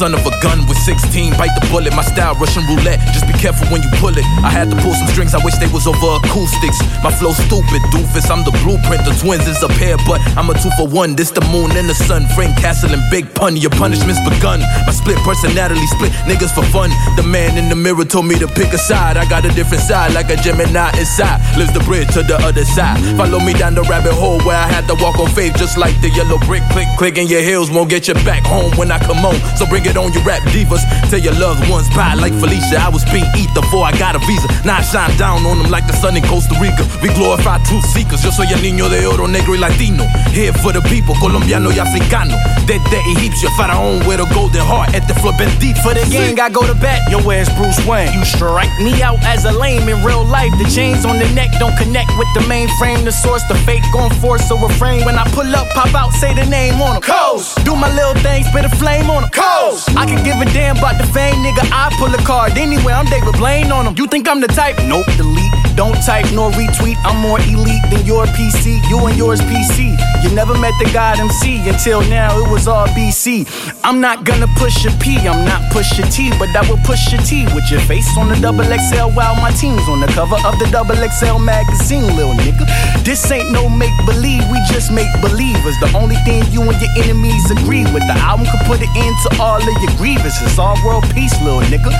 [0.01, 1.37] Son of a gun with 16.
[1.37, 2.97] Bite the bullet, my style Russian roulette.
[3.13, 4.25] Just be careful when you pull it.
[4.41, 6.81] I had to pull some strings, I wish they was over acoustics.
[7.05, 8.25] My flow stupid, doofus.
[8.33, 11.13] I'm the blueprint, the twins is a pair, but I'm a two for one.
[11.13, 12.25] This the moon and the sun.
[12.33, 13.53] Frank Castle and Big Pun.
[13.61, 14.65] Your punishment's begun.
[14.89, 16.89] My split personality, split niggas for fun.
[17.13, 19.21] The man in the mirror told me to pick a side.
[19.21, 21.37] I got a different side, like a Gemini inside.
[21.61, 22.97] Lives the bridge to the other side.
[23.21, 25.93] Follow me down the rabbit hole where I had to walk on faith, just like
[26.01, 26.65] the yellow brick.
[26.73, 29.37] Click, click, and your heels won't get you back home when I come on.
[29.57, 30.83] So bring it on, your rap divas.
[31.09, 32.77] Tell your loved ones bye, like Felicia.
[32.77, 34.47] I was being eat before I got a visa.
[34.63, 36.85] Now I shine down on them like the sun in Costa Rica.
[37.01, 38.23] We glorify truth seekers.
[38.23, 40.05] Yo soy el niño de oro, negro y latino.
[40.31, 42.37] Here for the people, colombiano y africano.
[42.67, 44.93] Desde egipcio, faraón with a golden heart.
[44.93, 45.81] At the floor bendito.
[45.81, 47.09] For the gang, I go to bat.
[47.09, 48.13] Yo, where's Bruce Wayne?
[48.13, 50.51] You strike me out as a lame in real life.
[50.61, 53.03] The chains on the neck don't connect with the mainframe.
[53.03, 55.05] The source, the fake gon' force a refrain.
[55.05, 57.01] When I pull up, pop out, say the name on on 'em.
[57.01, 57.63] Coast.
[57.63, 59.29] Do my little thing, spit a flame on on 'em.
[59.31, 59.70] Coast.
[59.95, 61.63] I can give a damn about the fame, nigga.
[61.71, 62.95] I pull a card anywhere.
[62.95, 63.95] I'm David Blaine on 'em.
[63.97, 64.77] You think I'm the type?
[64.83, 65.51] Nope, delete.
[65.75, 66.97] Don't type nor retweet.
[67.05, 68.81] I'm more elite than your PC.
[68.89, 69.95] You and yours PC.
[70.21, 72.37] You never met the God MC until now.
[72.37, 73.47] It was all BC.
[73.83, 75.17] I'm not gonna push a P.
[75.27, 78.27] I'm not push a T, but I will push a T with your face on
[78.27, 82.33] the double XL while my team's on the cover of the double XL magazine, little
[82.33, 82.65] nigga.
[83.05, 84.43] This ain't no make believe.
[84.51, 85.75] We just make believers.
[85.79, 88.03] The only thing you and your enemies agree with.
[88.11, 90.57] The album could put an end to all of your grievances.
[90.57, 91.91] All world peace, little nigga.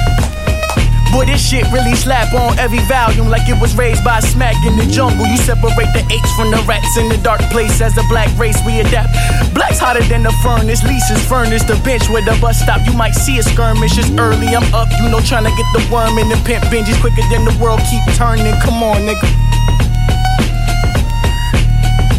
[1.12, 4.78] Boy, this shit really slap on every volume like it was raised by smack in
[4.78, 5.28] the jungle.
[5.28, 8.56] You separate the apes from the rats in the dark place as a black race
[8.66, 9.12] we adapt.
[9.54, 12.80] Black's hotter than the furnace, Lisa's furnace, the bench where the bus stop.
[12.88, 13.98] You might see a skirmish.
[13.98, 16.96] It's early, I'm up, you know, trying to get the worm in the pimp binges
[17.04, 18.56] quicker than the world keep turning.
[18.64, 19.28] Come on, nigga.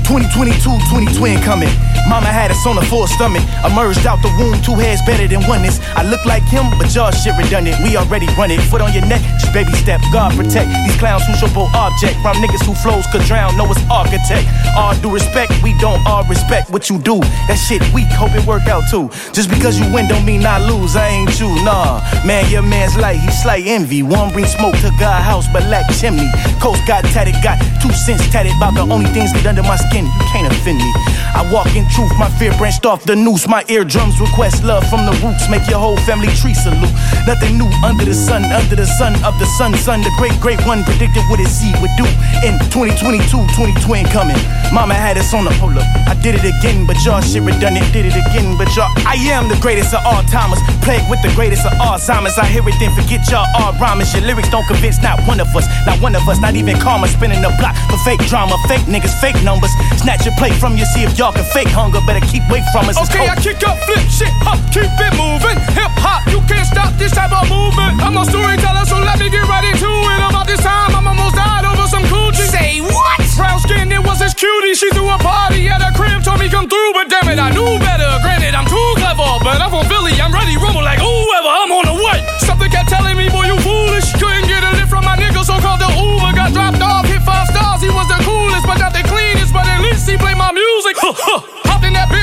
[0.04, 1.72] 2022, 20 twin coming.
[2.08, 3.42] Mama had us on a full stomach.
[3.64, 5.80] Emerged out the womb, two heads better than oneness.
[5.94, 7.76] I look like him, but y'all shit redundant.
[7.82, 8.60] We already run it.
[8.70, 10.00] Foot on your neck, just baby step.
[10.12, 12.16] God protect these clowns who show object.
[12.22, 14.48] From niggas who flows could drown, know it's architect.
[14.76, 17.20] All due respect, we don't all respect what you do.
[17.48, 19.10] That shit weak, hope it work out too.
[19.32, 20.96] Just because you win don't mean I lose.
[20.96, 22.00] I ain't you, nah.
[22.24, 24.02] Man, your man's light, he slight envy.
[24.02, 26.28] One bring smoke to God house, but lack chimney.
[26.60, 28.52] Coast got tatted, got two cents tatted.
[28.56, 30.04] About the only things that under my skin.
[30.04, 30.90] You can't offend me.
[31.34, 33.46] I walk in truth, my fear branched off the noose.
[33.46, 35.48] My eardrums request love from the roots.
[35.48, 36.92] Make your whole family tree salute.
[37.26, 40.02] Nothing new under the sun, under the sun of the sun, son.
[40.02, 42.04] The great, great one predicted what his seed would do
[42.42, 44.38] in 2022, 2020 coming.
[44.72, 45.86] Mama had us on the hold up.
[46.08, 47.86] I did it again, but y'all shit redundant.
[47.92, 48.90] Did it again, but y'all.
[49.06, 50.58] I am the greatest of all timers.
[50.82, 52.38] Plagued with the greatest of all Alzheimer's.
[52.38, 54.12] I hear it, then forget y'all all rhymers.
[54.14, 55.68] Your lyrics don't convince not one of us.
[55.86, 57.06] Not one of us, not even karma.
[57.08, 58.56] Spinning the block for fake drama.
[58.66, 59.70] Fake niggas, fake numbers.
[60.00, 61.98] Snatch your plate from you, see if y'all can fake hunger.
[62.06, 62.94] Better keep away from us.
[62.94, 65.58] Okay, I kick up, flip shit up, keep it moving.
[65.74, 67.98] Hip hop, you can't stop this type of movement.
[67.98, 70.20] I'm a storyteller, so let me get right into it.
[70.22, 72.46] About this time, I'm almost died over some coochie.
[72.46, 73.18] Say what?
[73.34, 74.78] Brown skin, it was this cutie.
[74.78, 77.50] She threw a party at her crib, told me come through, but damn it, I
[77.50, 78.10] knew better.
[78.22, 81.50] Granted, I'm too clever, but I'm from Philly, I'm ready, rumble like whoever.
[81.50, 82.22] I'm on the way.
[82.46, 84.06] Something kept telling me, boy, you foolish.
[84.22, 86.30] Couldn't get a lift from my nigga, so called the Uber.
[86.38, 87.82] Got dropped off, hit five stars.
[87.82, 89.50] He was the coolest, but not the cleanest.
[89.50, 90.94] But at least he played my music.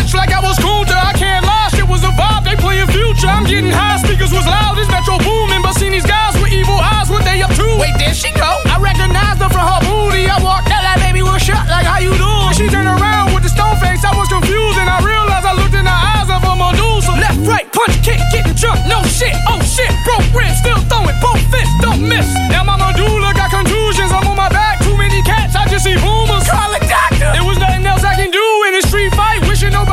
[0.09, 0.97] Bitch like I was Kunta.
[0.97, 2.41] I can't lie, shit was a vibe.
[2.41, 3.29] They playing future.
[3.29, 4.73] I'm getting high, speakers was loud.
[4.73, 7.13] This Metro Boomin, but seen these guys with evil eyes.
[7.13, 7.65] What they up to?
[7.77, 8.49] Wait, there she go.
[8.73, 10.25] I recognized her from her booty.
[10.25, 11.61] I walked out like, baby, was up?
[11.69, 12.53] Like, how you doing?
[12.57, 14.01] She turned around with the stone face.
[14.01, 17.13] I was confused and I realized I looked in the eyes of a Medusa.
[17.13, 18.89] Left, right, punch, kick, getting jumped.
[18.89, 19.93] No shit, oh shit.
[20.09, 21.75] Broke ribs, still throwing both fists.
[21.85, 22.25] Don't miss.
[22.49, 24.09] Now my medulla got contusions.
[24.09, 24.81] I'm on my back.
[24.81, 25.53] Too many cats.
[25.53, 26.49] I just see boomers.
[26.49, 27.29] Call a doctor.
[27.37, 27.45] It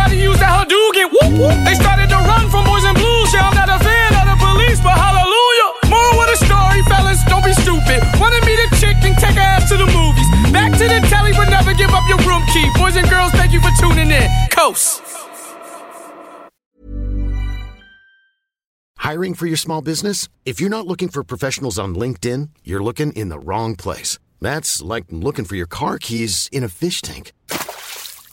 [0.06, 0.70] Nobody used that.
[0.70, 1.56] Whoop whoop.
[1.66, 2.94] They started to run from boys I'm
[3.58, 5.90] not a fan of the police, but hallelujah.
[5.90, 7.18] More with a story, fellas.
[7.26, 8.06] Don't be stupid.
[8.06, 10.26] To chick and take her ass to the movies.
[10.52, 12.70] Back to the telly, but never give up your room key.
[12.78, 14.30] Boys and girls, thank you for tuning in.
[14.50, 15.02] Coast.
[18.98, 20.28] Hiring for your small business?
[20.44, 24.18] If you're not looking for professionals on LinkedIn, you're looking in the wrong place.
[24.40, 27.32] That's like looking for your car keys in a fish tank.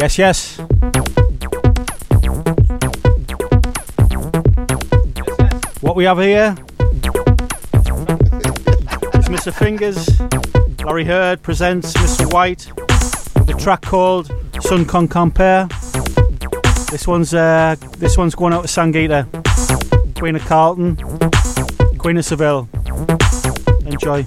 [0.00, 0.56] Yes, yes.
[5.82, 6.56] What we have here
[9.18, 9.52] is Mr.
[9.52, 10.08] Fingers.
[10.82, 12.32] Larry Heard presents Mr.
[12.32, 12.72] White.
[13.46, 14.32] The track called
[14.62, 15.68] Sun Can't Compare.
[16.90, 19.26] This one's uh, this one's going out to Sangita,
[20.18, 20.96] Queen of Carlton,
[21.98, 22.70] Queen of Seville.
[23.84, 24.24] Enjoy.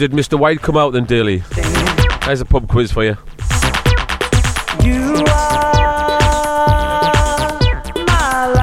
[0.00, 0.38] Did Mr.
[0.38, 1.42] White come out then, Daly?
[2.24, 3.18] There's a pub quiz for you.
[4.82, 5.80] You are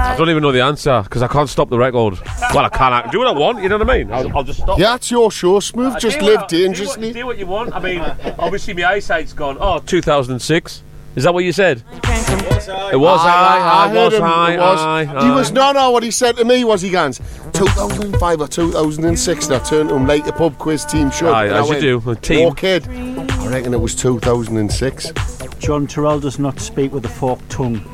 [0.09, 2.17] I don't even know the answer because I can't stop the record.
[2.55, 2.91] Well, I can.
[2.91, 3.61] I can do what I want.
[3.61, 4.11] You know what I mean?
[4.11, 4.79] I'll, I'll just stop.
[4.79, 5.97] Yeah, it's your show, Smoove.
[5.97, 7.13] Uh, Just do what live I- do what- dangerously.
[7.13, 7.75] Do what you want.
[7.75, 7.99] I mean,
[8.39, 9.57] obviously my eyesight's gone.
[9.59, 10.81] Oh, 2006.
[11.15, 11.83] Is that what you said?
[12.29, 13.85] It was high.
[13.85, 14.53] I, heard was him, high.
[14.53, 14.79] it was.
[14.79, 15.91] aye, He was no, no.
[15.91, 17.19] What he said to me was, he goes,
[17.53, 21.29] 2005 or 2006, and I turned to him like a pub quiz team should.
[21.29, 22.47] Aye, I as you went, do, a team.
[22.47, 25.11] "Oh, kid, I reckon it was 2006.
[25.59, 27.81] John Turrell does not speak with a forked tongue.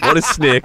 [0.00, 0.64] What a snake.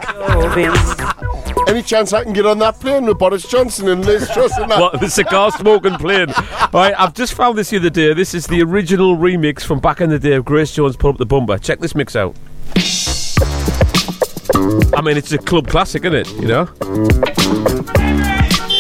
[1.68, 4.72] Any chance I can get on that plane with Boris Johnson and Liz Truss and
[4.72, 4.80] that?
[4.80, 6.30] What, the cigar smoking plane.
[6.72, 8.14] Right, I've just found this the other day.
[8.14, 11.18] This is the original remix from back in the day of Grace Jones Put Up
[11.18, 11.58] the Bumper.
[11.58, 12.36] Check this mix out.
[14.96, 16.30] I mean, it's a club classic, isn't it?
[16.42, 16.66] You know?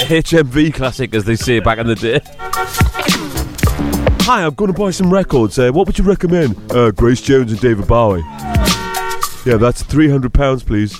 [0.05, 2.21] HMV classic, as they say back in the day.
[4.25, 5.59] Hi, I'm going to buy some records.
[5.59, 6.55] Uh, what would you recommend?
[6.71, 8.21] Uh, Grace Jones and David Bowie.
[9.45, 10.97] Yeah, that's £300, please.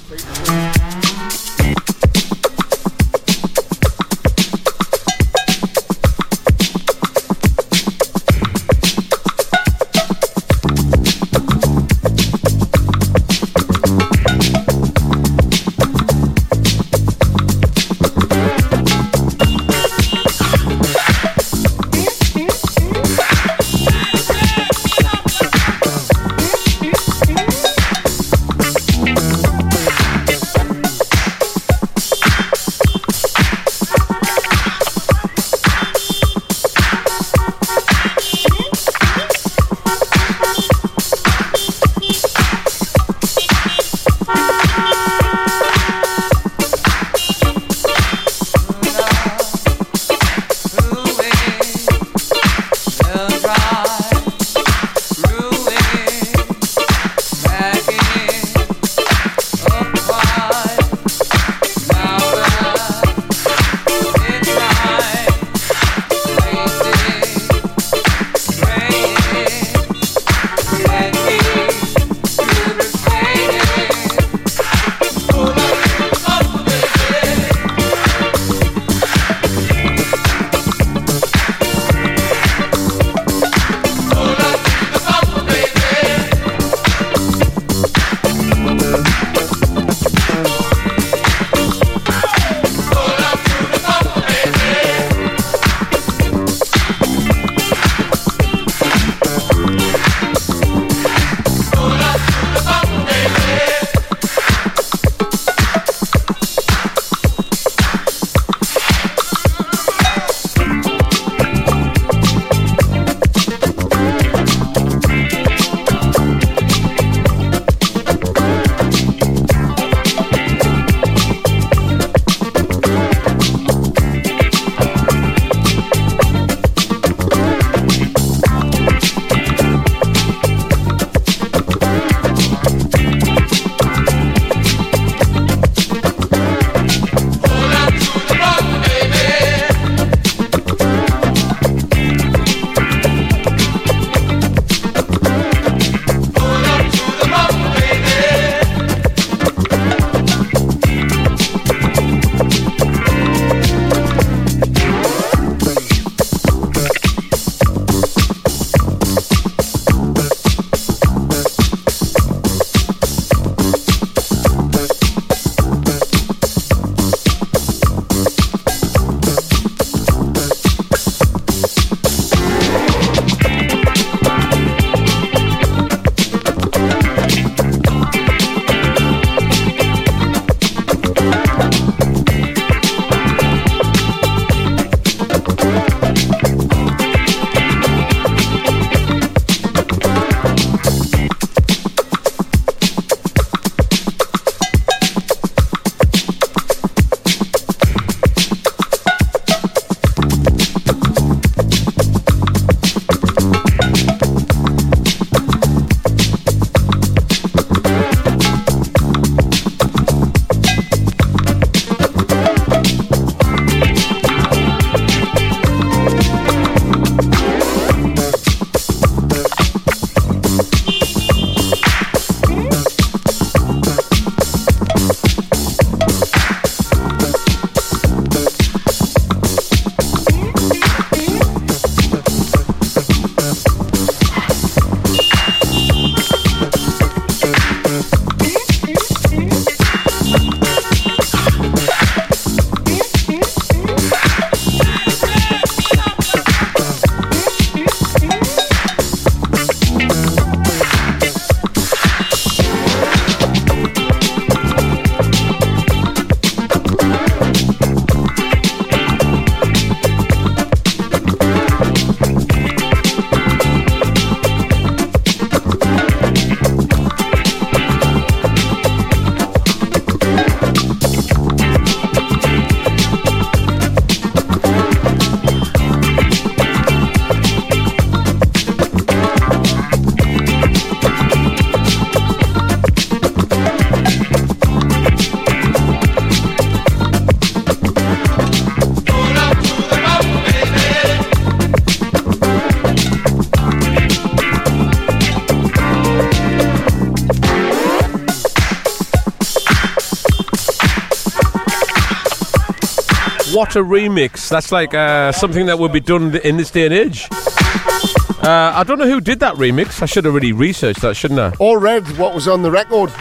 [303.54, 304.50] What a remix.
[304.50, 307.28] That's like uh, something that would be done in this day and age.
[307.32, 310.02] Uh, I don't know who did that remix.
[310.02, 311.54] I should have really researched that, shouldn't I?
[311.60, 313.12] Or read what was on the record.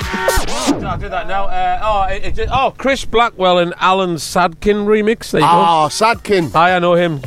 [0.85, 1.45] I'll do that now.
[1.45, 5.31] Uh, oh, it, it, oh, Chris Blackwell and Alex Sadkin remix.
[5.31, 5.53] There you go.
[5.53, 6.51] Ah, Sadkin.
[6.53, 7.21] Hi, I know him.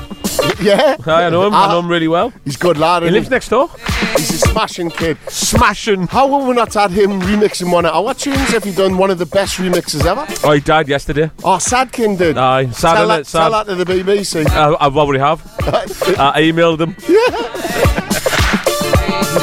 [0.61, 0.97] Yeah.
[1.01, 1.53] Hi, I know him.
[1.53, 2.33] I know him really well.
[2.43, 3.03] He's good lad.
[3.03, 3.69] He lives next door.
[4.17, 5.17] He's a smashing kid.
[5.27, 6.07] Smashing.
[6.07, 9.11] How have we not had him remixing one of our tunes if he done one
[9.11, 10.25] of the best remixes ever?
[10.43, 11.29] Oh, he died yesterday.
[11.43, 12.37] Oh, Sadkin did.
[12.37, 13.39] Aye, sad, tell, that, Sad.
[13.41, 14.45] tell that to the BBC.
[14.47, 15.45] Uh, I already have.
[15.61, 15.85] uh,
[16.35, 16.95] I emailed him.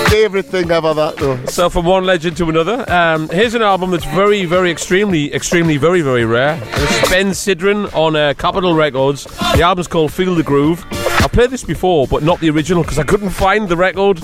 [0.08, 1.42] Favourite thing ever, that though.
[1.46, 5.78] So from one legend to another, um, here's an album that's very, very, extremely, extremely,
[5.78, 6.60] very, very rare.
[6.62, 9.24] It's Ben Sidran on uh, Capitol Records.
[9.24, 10.84] The album's called Feel the Groove.
[11.22, 14.18] I've played this before, but not the original because I couldn't find the record.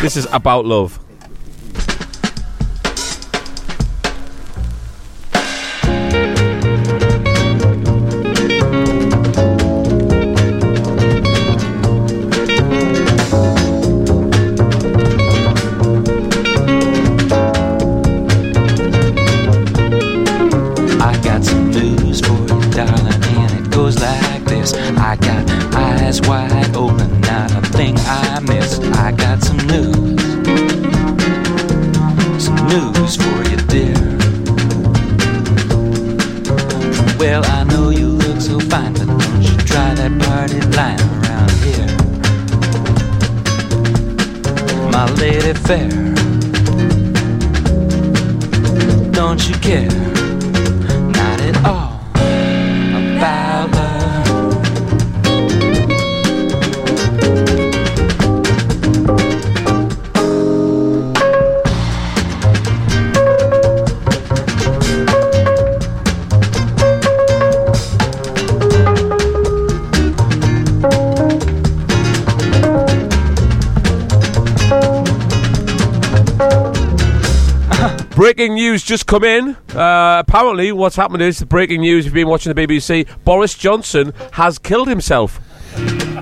[0.00, 1.00] This is About Love.
[78.44, 79.56] Breaking news just come in.
[79.74, 82.04] Uh, apparently, what's happened is the breaking news.
[82.04, 85.40] If you've been watching the BBC, Boris Johnson has killed himself.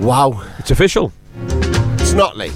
[0.00, 1.12] Wow, it's official.
[1.98, 2.52] It's not late.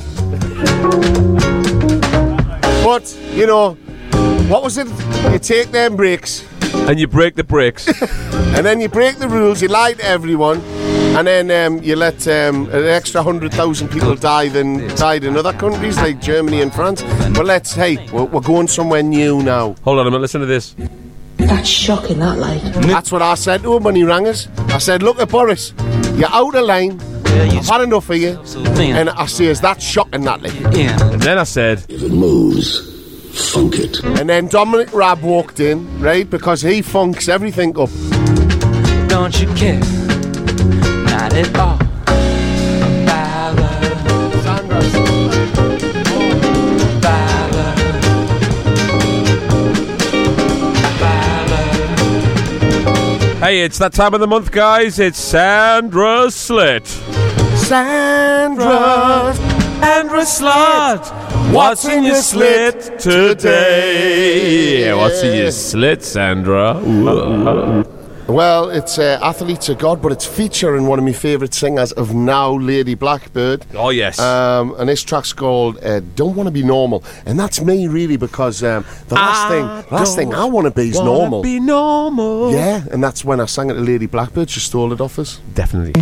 [2.85, 3.73] But, you know,
[4.49, 4.87] what was it?
[5.33, 6.45] You take them breaks.
[6.89, 7.89] And you break the brakes.
[8.55, 10.61] and then you break the rules, you lie to everyone,
[11.17, 15.55] and then um, you let um, an extra 100,000 people die than died in other
[15.55, 17.03] countries like Germany and France.
[17.33, 19.75] But let's, hey, we're, we're going somewhere new now.
[19.85, 20.77] Hold on a minute, listen to this.
[21.39, 22.63] That's shocking, that like.
[22.63, 24.47] That's what I said to him when he rang us.
[24.59, 25.73] I said, look at Boris,
[26.17, 27.01] you're out of line.
[27.25, 28.39] I've had enough of you.
[28.79, 30.55] And I says, that's shocking, that like.
[30.55, 34.05] And then I said, If it moves, funk it.
[34.05, 37.91] And then Dominic Raab walked in, right, because he funks everything up.
[39.09, 40.06] Don't you care?
[41.37, 41.77] Not at all.
[53.39, 54.99] Hey, it's that time of the month, guys.
[54.99, 56.87] It's Sandra Slit.
[56.87, 58.65] Sandra,
[59.35, 61.53] Sandra Slut.
[61.53, 64.91] What's in your slit today?
[64.95, 66.79] What's in your slit, Sandra?
[66.79, 67.96] Ooh.
[68.29, 72.13] Well, it's uh, Athletes of God, but it's featuring one of my favourite singers of
[72.13, 73.65] now, Lady Blackbird.
[73.75, 74.19] Oh, yes.
[74.19, 77.05] Um, and this track's called uh, Don't Want to Be Normal.
[77.25, 79.65] And that's me, really, because um, the last thing
[79.97, 81.43] last thing I want to be is normal.
[81.43, 82.53] Be normal.
[82.53, 84.51] Yeah, and that's when I sang it to Lady Blackbird.
[84.51, 85.41] She stole it off us.
[85.55, 85.95] Definitely.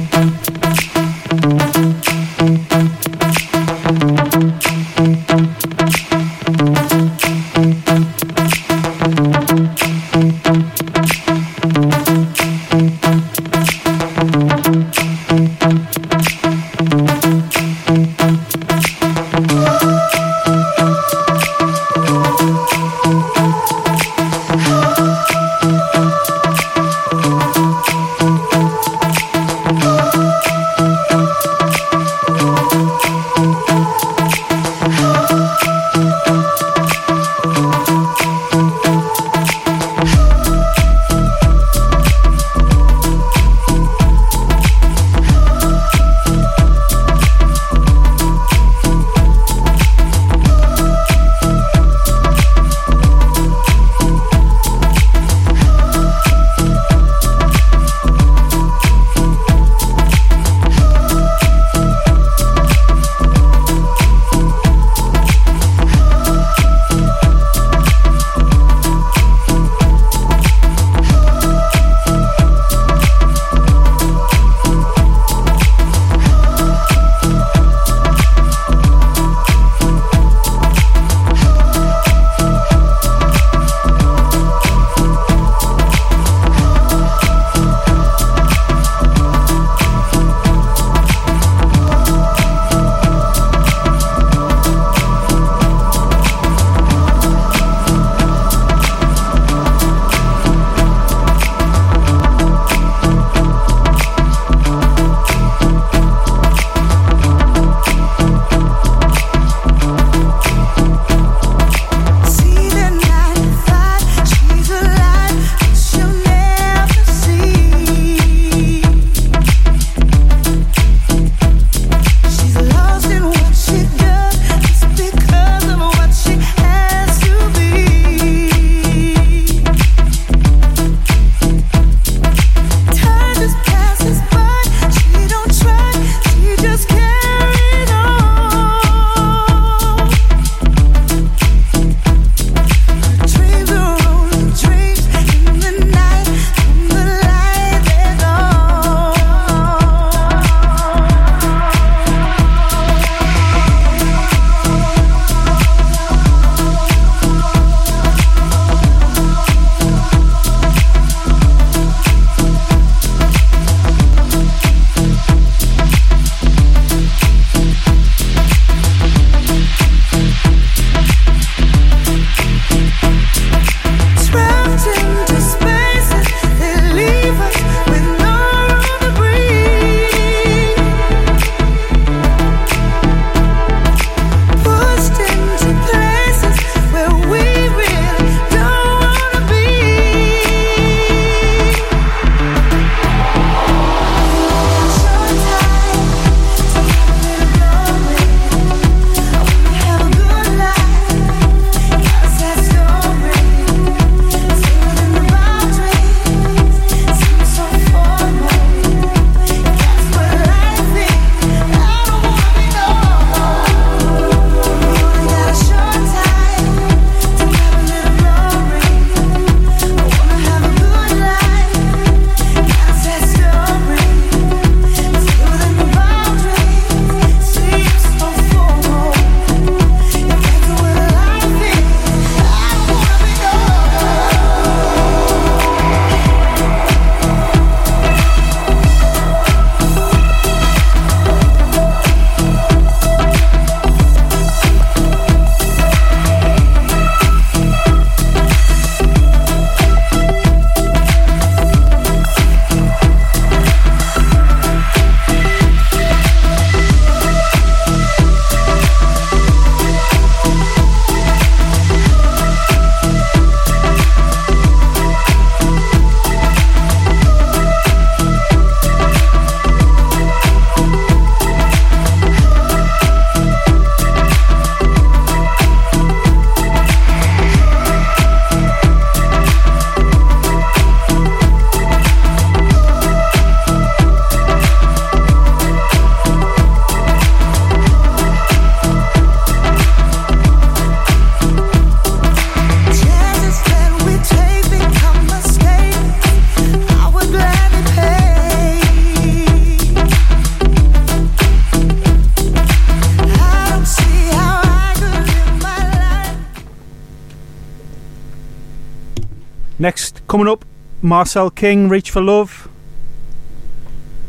[311.04, 312.66] Marcel King, Reach for Love.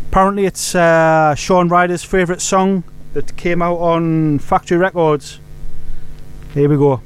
[0.10, 2.84] Apparently, it's uh, Shaun Ryder's favourite song
[3.14, 5.40] that came out on Factory Records.
[6.54, 7.00] Here we go.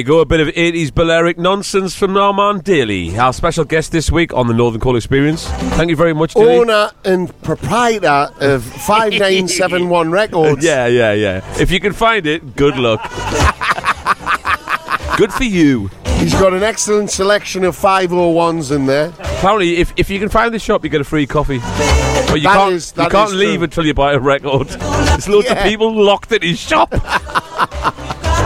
[0.00, 4.10] You go, a bit of 80s Balearic nonsense from Norman Daly, our special guest this
[4.10, 5.44] week on the Northern Coal Experience.
[5.76, 6.56] Thank you very much, Daly.
[6.56, 10.64] Owner and proprietor of 5971 Records.
[10.64, 11.60] Yeah, yeah, yeah.
[11.60, 13.02] If you can find it, good luck.
[15.18, 15.90] good for you.
[16.16, 19.08] He's got an excellent selection of 501s in there.
[19.18, 21.58] Apparently, if, if you can find the shop, you get a free coffee.
[21.58, 23.64] But you That can't, is- you can't leave true.
[23.64, 24.68] until you buy a record.
[24.68, 26.94] There's loads of people locked in his shop.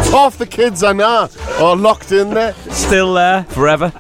[0.05, 1.27] Half the kids are know
[1.61, 2.53] are locked in there.
[2.71, 3.93] Still there forever.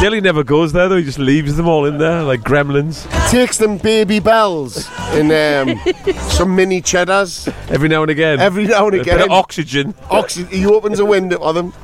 [0.00, 0.96] Daly never goes there though.
[0.96, 3.06] He just leaves them all in there like gremlins.
[3.30, 5.94] Takes them baby bells and um,
[6.30, 7.46] some mini cheddars.
[7.68, 8.40] Every now and again.
[8.40, 9.30] Every now and A bit again.
[9.30, 9.94] oxygen.
[10.10, 11.74] Oxy- he opens a window for them.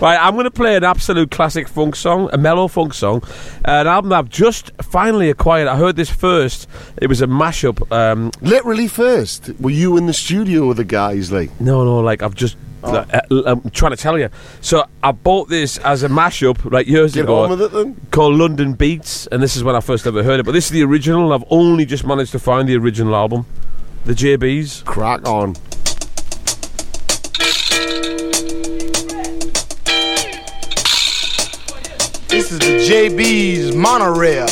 [0.00, 3.22] Right, I'm going to play an absolute classic funk song, a mellow funk song,
[3.64, 5.68] an album that I've just finally acquired.
[5.68, 6.66] I heard this first.
[7.00, 7.90] It was a mashup.
[7.92, 9.50] Um, Literally first.
[9.60, 11.30] Were you in the studio with the guys?
[11.30, 12.56] Like, no, no, like I've just.
[12.82, 13.04] Uh,
[13.46, 14.28] I'm trying to tell you.
[14.60, 17.96] So I bought this as a mashup like years Get ago on with it then.
[18.10, 20.44] called London Beats, and this is when I first ever heard it.
[20.46, 21.32] But this is the original.
[21.32, 23.46] I've only just managed to find the original album,
[24.04, 24.84] the JBs.
[24.84, 25.54] Crack on.
[32.28, 34.46] This is the JB's monorail.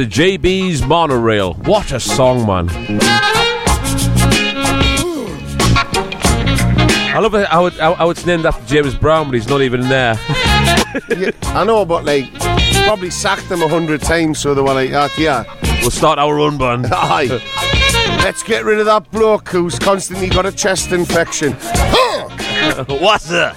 [0.00, 1.52] The JB's Monorail.
[1.66, 2.70] What a song, man.
[7.12, 9.60] I love it how, it, how, how it's named after James Brown, but he's not
[9.60, 10.18] even there.
[11.16, 12.32] Yeah, I know, but like,
[12.84, 15.44] probably sacked them a hundred times, so they were like, ah, yeah.
[15.82, 16.86] We'll start our own band.
[16.92, 17.28] Aye.
[18.24, 21.52] Let's get rid of that bloke who's constantly got a chest infection.
[22.88, 23.56] What's that?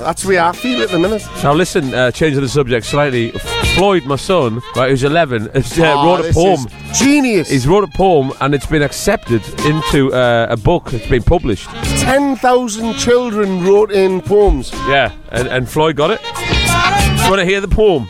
[0.00, 1.26] That's the way I feel at the minute.
[1.42, 3.32] Now listen, uh, changing the subject slightly.
[3.76, 6.66] Floyd, my son, right, who's 11, has uh, Oh, wrote a poem.
[6.94, 7.50] Genius.
[7.50, 10.94] He's wrote a poem and it's been accepted into uh, a book.
[10.94, 11.68] It's been published.
[12.00, 14.72] 10,000 children wrote in poems.
[14.88, 16.20] Yeah, and, and Floyd got it.
[16.24, 18.08] You want to hear the poem?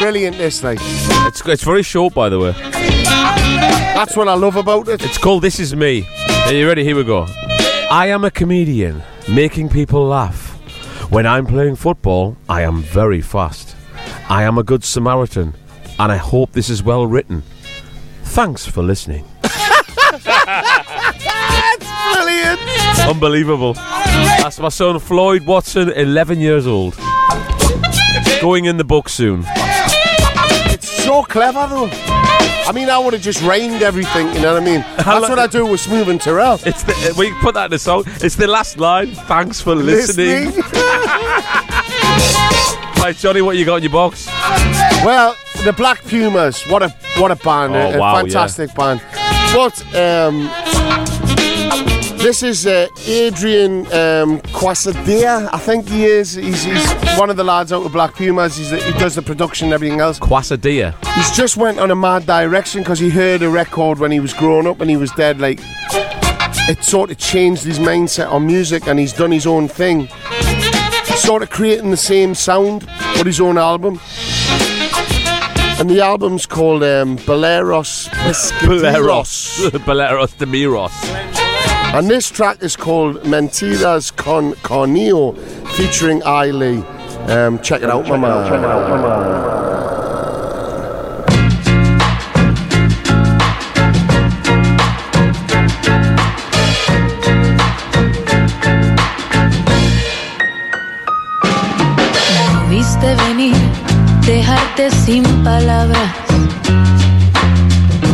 [0.00, 0.78] Brilliant, this, like.
[0.80, 2.52] It's, it's very short, by the way.
[2.52, 5.04] That's what I love about it.
[5.04, 6.08] It's called This Is Me.
[6.46, 6.84] Are you ready?
[6.84, 7.26] Here we go.
[7.90, 10.52] I am a comedian, making people laugh.
[11.10, 13.75] When I'm playing football, I am very fast.
[14.28, 15.54] I am a good Samaritan,
[15.98, 17.42] and I hope this is well written.
[18.24, 19.24] Thanks for listening.
[19.42, 20.24] That's
[22.12, 22.60] brilliant.
[23.08, 23.74] Unbelievable.
[23.74, 26.96] That's my son Floyd Watson, 11 years old.
[28.40, 29.44] Going in the book soon.
[29.46, 31.88] It's so clever, though.
[31.92, 34.80] I mean, I would have just rhymed everything, you know what I mean?
[34.96, 36.66] That's what I do with Smoove and Turrell.
[36.66, 38.02] It's the, uh, we put that in the song.
[38.20, 39.12] It's the last line.
[39.12, 40.50] Thanks for listening.
[43.06, 44.26] right, Johnny, what you got in your box?
[45.04, 46.88] Well, the Black Pumas, what a
[47.18, 49.00] what a band, Oh, a, wow, fantastic band.
[49.54, 50.50] But um,
[52.18, 56.34] this is uh, Adrian um, Quesada, I think he is.
[56.34, 58.56] He's, he's one of the lads out of Black Pumas.
[58.70, 60.18] The, he does the production and everything else.
[60.18, 60.92] Quesada.
[61.14, 64.32] He's just went on a mad direction because he heard a record when he was
[64.32, 65.38] growing up and he was dead.
[65.40, 65.60] Like
[66.68, 70.08] it sort of changed his mindset on music, and he's done his own thing.
[71.26, 74.00] Sort of creating the same sound for his own album.
[75.80, 78.08] And the album's called um, Baleros
[78.60, 79.68] Baleros.
[79.84, 80.92] Baleros de Miros.
[81.94, 85.36] And this track is called Mentiras con Cariño
[85.70, 86.84] featuring iLe.
[87.28, 89.75] Um, check it out, my man.
[104.76, 106.10] Sin palabras.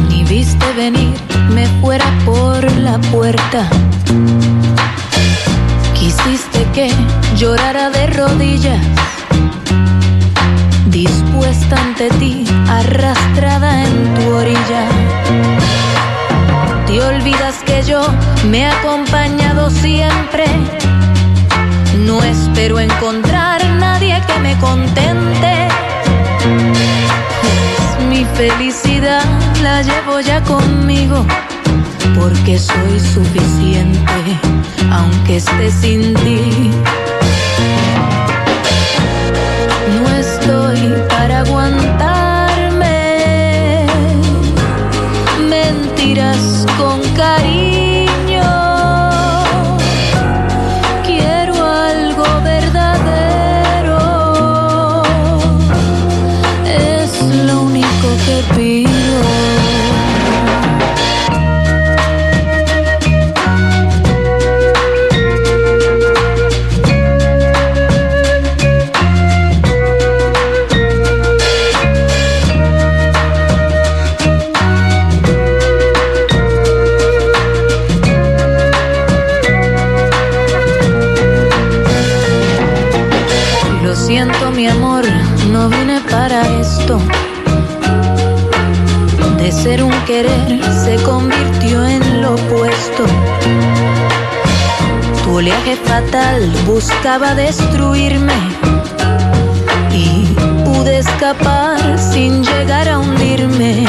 [0.08, 1.12] Ni viste venir,
[1.50, 3.68] me fuera por la puerta.
[5.92, 6.92] Quisiste que
[7.36, 8.78] llorara de rodillas,
[10.86, 14.84] dispuesta ante ti, arrastrada en tu orilla.
[16.86, 18.02] Te olvidas que yo
[18.48, 20.44] me he acompañado siempre.
[22.06, 25.71] No espero encontrar nadie que me contente.
[28.08, 29.24] Mi felicidad
[29.62, 31.24] la llevo ya conmigo.
[32.18, 34.38] Porque soy suficiente,
[34.90, 36.70] aunque esté sin ti.
[40.02, 42.11] No estoy para aguantarme
[89.72, 93.04] ser un querer se convirtió en lo opuesto.
[95.24, 98.34] Tu oleaje fatal buscaba destruirme
[99.90, 100.26] y
[100.66, 103.86] pude escapar sin llegar a hundirme.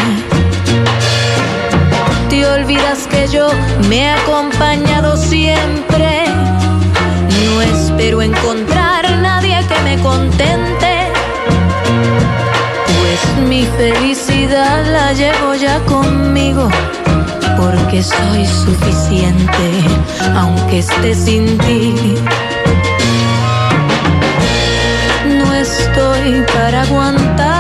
[2.30, 3.50] Te olvidas que yo
[3.90, 6.24] me he acompañado siempre.
[7.46, 10.83] No espero encontrar nadie que me contente.
[13.48, 16.70] Mi felicidad la llevo ya conmigo.
[17.58, 19.68] Porque soy suficiente,
[20.36, 22.16] aunque esté sin ti.
[25.38, 27.54] No estoy para aguantarme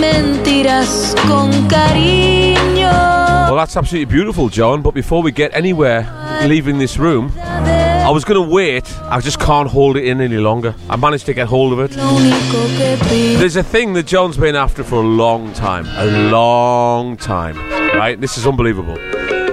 [0.00, 2.41] mentiras con cariño.
[3.62, 4.82] That's absolutely beautiful, John.
[4.82, 6.02] But before we get anywhere,
[6.48, 8.92] leaving this room, I was going to wait.
[9.02, 10.74] I just can't hold it in any longer.
[10.90, 11.92] I managed to get hold of it.
[11.92, 15.86] There's a thing that John's been after for a long time.
[15.86, 17.56] A long time.
[17.96, 18.20] Right?
[18.20, 18.98] This is unbelievable.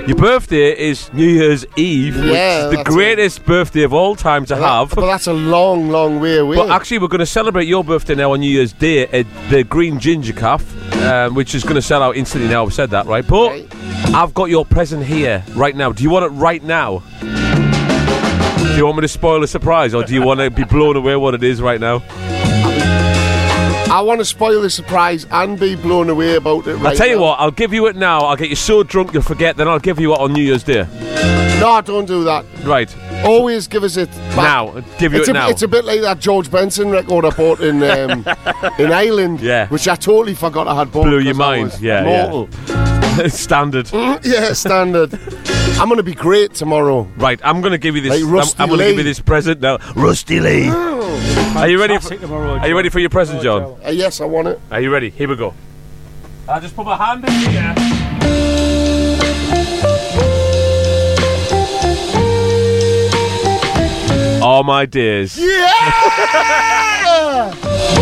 [0.07, 4.45] Your birthday is New Year's Eve, which Yeah, is the greatest birthday of all time
[4.45, 4.89] to have.
[4.95, 6.55] But that's a long, long way away.
[6.55, 9.63] But actually, we're going to celebrate your birthday now on New Year's Day at the
[9.63, 10.63] Green Ginger Calf,
[11.03, 12.65] um, which is going to sell out instantly now.
[12.65, 13.25] I've said that, right?
[13.27, 13.65] But
[14.15, 15.91] I've got your present here right now.
[15.91, 17.03] Do you want it right now?
[17.21, 20.95] Do you want me to spoil the surprise, or do you want to be blown
[20.95, 22.01] away what it is right now?
[23.91, 26.75] I want to spoil the surprise and be blown away about it.
[26.75, 27.21] Right I'll tell you now.
[27.21, 28.19] what, I'll give you it now.
[28.19, 30.63] I'll get you so drunk you'll forget, then I'll give you it on New Year's
[30.63, 30.87] Day.
[31.59, 32.45] No, don't do that.
[32.63, 32.95] Right.
[33.25, 34.37] Always give us it back.
[34.37, 35.49] Now, give you it's it a, now.
[35.49, 38.25] It's a bit like that George Benson record I bought in um,
[38.79, 39.67] in Ireland, Yeah.
[39.67, 41.05] which I totally forgot I had bought.
[41.05, 41.63] Blew your 'cause I mind.
[41.71, 42.47] was Yeah, mortal.
[43.17, 43.27] yeah.
[43.27, 43.85] Standard.
[43.87, 45.13] Mm, yeah, standard.
[45.79, 47.07] I'm going to be great tomorrow.
[47.17, 48.21] Right, I'm going to give you this.
[48.21, 49.77] Like I'm, I'm going to give you this present now.
[49.95, 50.69] Rusty Lee.
[50.69, 51.97] Are you ready?
[51.97, 53.79] For, tomorrow, are you ready for your present, John?
[53.83, 54.59] Uh, yes, I want it.
[54.71, 55.09] Are you ready?
[55.09, 55.53] Here we go.
[56.47, 57.75] I'll just put my hand in here.
[64.41, 65.37] Oh my days.
[65.37, 66.85] Yeah!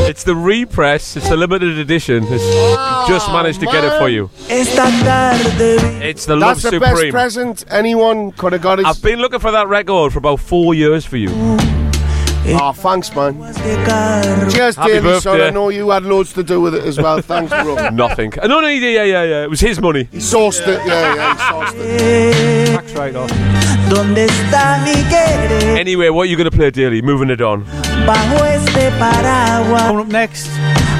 [0.09, 2.23] It's the repress, it's the limited edition.
[2.27, 2.43] It's
[2.77, 4.29] ah, just managed to get it for you.
[4.49, 8.83] It's the Love That's the best present anyone could have got.
[8.83, 11.29] I've been looking for that record for about four years for you.
[12.49, 13.33] Oh, thanks, man.
[14.49, 15.37] Cheers, Happy Daily Son.
[15.37, 15.47] birthday.
[15.47, 17.19] I know you had loads to do with it as well.
[17.21, 17.89] Thanks, bro.
[17.93, 18.31] Nothing.
[18.39, 19.43] Uh, No, no, yeah, yeah, yeah, yeah.
[19.43, 20.07] It was his money.
[20.11, 20.79] He sourced it.
[20.85, 22.67] Yeah, yeah, he sourced it.
[22.75, 23.31] Tax write-off.
[23.89, 27.01] ¿Dónde está mi querer Anyway, what are you going to play, Daly?
[27.01, 27.63] Moving it on.
[28.05, 29.81] bajo este paraguas?
[29.83, 30.47] Coming up next,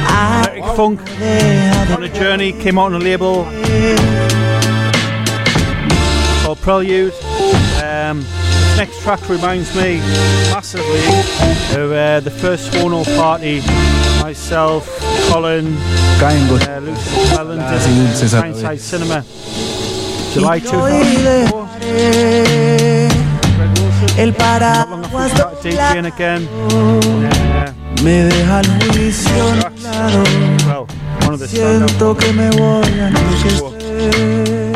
[0.07, 0.99] Electric Funk
[1.91, 3.43] on a journey came out on a label
[6.43, 7.13] called Prelude.
[7.83, 8.25] Um,
[8.77, 9.97] next track reminds me
[10.53, 10.99] massively
[11.75, 13.61] of uh, the first Phono party.
[14.21, 14.87] Myself,
[15.29, 15.75] Colin,
[16.21, 19.25] uh, Lucy Cleland, Hindsight Cinema,
[20.33, 21.67] July 2004.
[24.19, 26.47] El Not long after we started DJing again.
[26.47, 27.73] Uh,
[28.03, 29.45] me deja el juicio
[30.67, 30.85] well,
[31.25, 34.66] one of the standout Siento que me voy a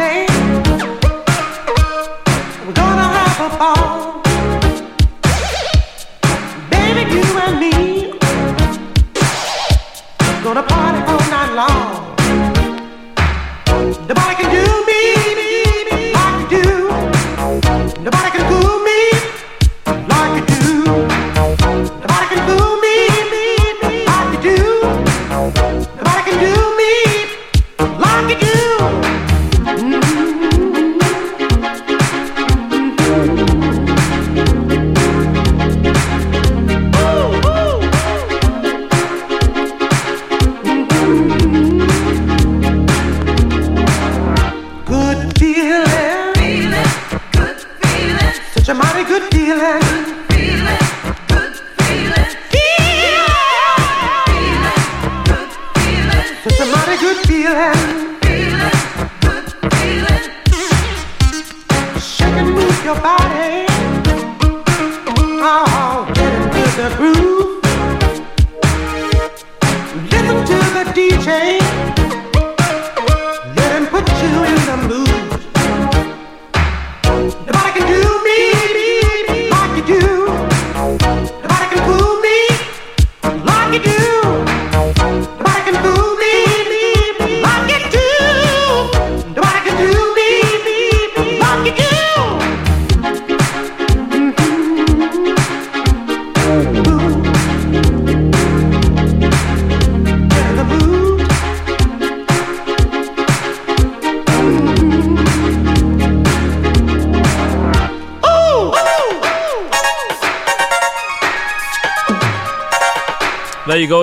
[0.00, 0.29] hey.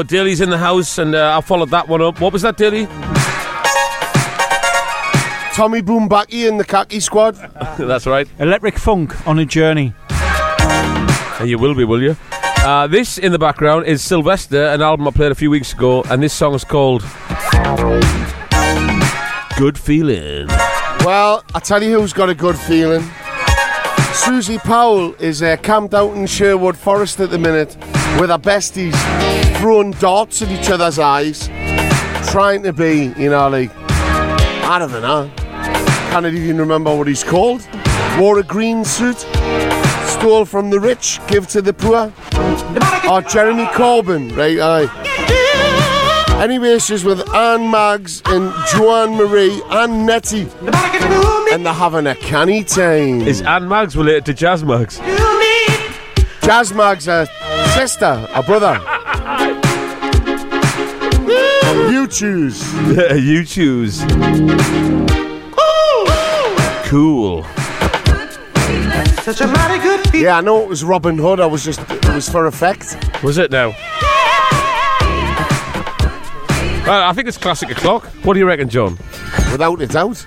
[0.07, 0.23] There you go.
[0.23, 2.19] Daly's in the house, and uh, I followed that one up.
[2.19, 2.85] What was that, Dilly?
[5.53, 7.35] Tommy Boombaki and the Khaki Squad.
[7.79, 8.27] That's right.
[8.39, 9.93] Electric Funk on a journey.
[11.39, 12.15] And you will be, will you?
[12.59, 16.03] Uh, this in the background is Sylvester, an album I played a few weeks ago,
[16.09, 17.01] and this song is called
[19.57, 20.47] Good Feeling.
[21.05, 23.03] Well, I tell you who's got a good feeling.
[24.13, 27.77] Susie Powell is uh, camped out in Sherwood Forest at the minute
[28.19, 28.95] with our besties
[29.57, 31.47] throwing darts at each other's eyes,
[32.29, 35.31] trying to be, you know, like, I don't know.
[35.37, 37.67] Can't even remember what he's called.
[38.17, 39.19] Wore a green suit,
[40.07, 42.11] stole from the rich, give to the poor.
[43.09, 44.59] Or Jeremy Corbyn, right?
[44.59, 46.43] Aye.
[46.43, 50.47] Anyway, she's with Anne Maggs and Joanne Marie and Nettie.
[51.51, 53.21] And they're having a canny time.
[53.21, 54.99] Is Anne Maggs related to Jazz Maggs?
[56.47, 57.27] Jazz Maggs a
[57.75, 58.79] sister, a brother.
[61.91, 62.73] you choose.
[62.95, 63.99] Yeah, you choose.
[66.85, 67.43] Cool.
[69.23, 70.23] Such a mighty good feeling.
[70.23, 71.41] Yeah, I know it was Robin Hood.
[71.41, 72.95] I was just, it was for effect.
[73.21, 73.71] Was it now?
[76.87, 78.05] Uh, I think it's classic o'clock.
[78.23, 78.97] What do you reckon, John?
[79.51, 80.19] Without a doubt.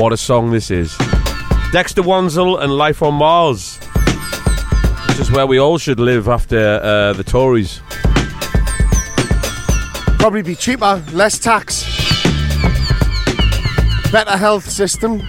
[0.00, 0.98] What a song this is.
[1.70, 3.78] Dexter Wansel and Life on Mars.
[5.18, 7.80] Is where we all should live after uh, the Tories.
[10.18, 11.82] Probably be cheaper, less tax,
[14.12, 15.18] better health system.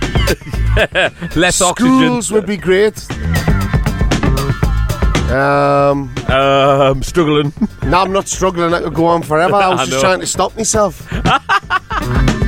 [1.35, 2.35] Less Schools oxygen.
[2.35, 3.05] would be great.
[5.31, 7.51] Um, um, struggling.
[7.83, 8.73] No, I'm not struggling.
[8.73, 9.55] I could go on forever.
[9.57, 11.05] I was I just trying to stop myself.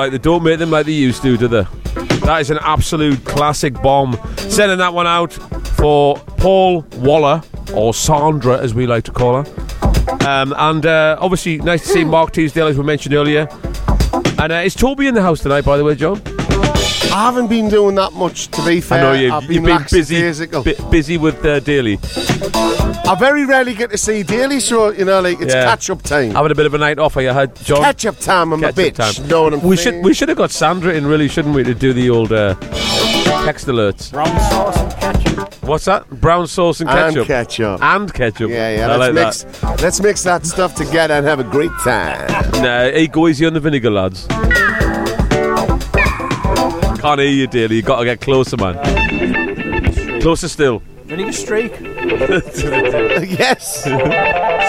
[0.00, 1.66] like they don't make them like they used to, do they?
[2.24, 4.18] That is an absolute classic bomb.
[4.36, 5.34] Sending that one out
[5.76, 7.42] for Paul Waller
[7.74, 10.26] or Sandra, as we like to call her.
[10.26, 13.46] Um, and uh, obviously, nice to see Mark Teasdale, as we mentioned earlier.
[14.38, 16.22] And uh, is Toby in the house tonight, by the way, John?
[17.12, 18.98] I haven't been doing that much, to be fair.
[18.98, 20.32] I know you, I've you've been busy,
[20.90, 21.98] busy with uh, Daly.
[23.10, 25.64] I very rarely get to see Daly, so you know, like it's Yeah.
[25.64, 26.30] catch up time.
[26.30, 27.80] Having a bit of a night off, I had John.
[27.82, 29.16] Catch up time, I'm a Catch-up bitch.
[29.18, 29.28] time.
[29.28, 29.96] Know what I'm we saying?
[29.96, 32.54] should we should have got Sandra in, really, shouldn't we, to do the old uh,
[33.44, 34.12] text alerts?
[34.12, 35.64] Brown sauce and ketchup.
[35.64, 36.08] What's that?
[36.20, 37.26] Brown sauce and And ketchup.
[37.26, 37.82] ketchup.
[37.82, 38.50] And ketchup.
[38.50, 38.92] Yeah, yeah.
[38.92, 39.70] I like let's that.
[39.70, 39.82] mix.
[39.82, 42.28] Let's mix that stuff together and have a great time.
[42.62, 44.26] Nah, hey, go easy on the vinegar, lads.
[47.00, 47.76] Can't hear you, Daly.
[47.76, 50.20] You got to get closer, man.
[50.20, 50.82] Closer still.
[51.10, 51.72] Vinegar streak.
[53.40, 53.82] yes.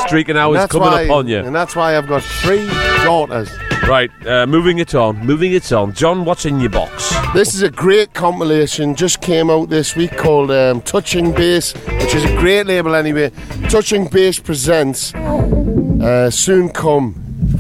[0.07, 1.37] Streaking hours That's coming why, upon you.
[1.37, 2.65] and that's why I've got three
[3.03, 3.47] daughters.
[3.87, 5.23] Right, uh, moving it on.
[5.23, 5.93] Moving it on.
[5.93, 7.13] John, what's in your box?
[7.35, 12.15] This is a great compilation, just came out this week called um, Touching Bass, which
[12.15, 13.31] is a great label anyway.
[13.69, 17.13] Touching Bass presents uh, Soon Come,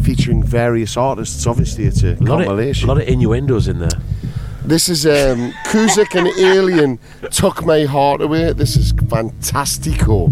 [0.03, 1.45] featuring various artists.
[1.45, 3.89] Obviously, it's a, A lot, of, a lot of innuendos in there.
[4.63, 6.99] This is um, Kuzik and Alien
[7.31, 8.53] Took My Heart Away.
[8.53, 10.31] This is fantastico.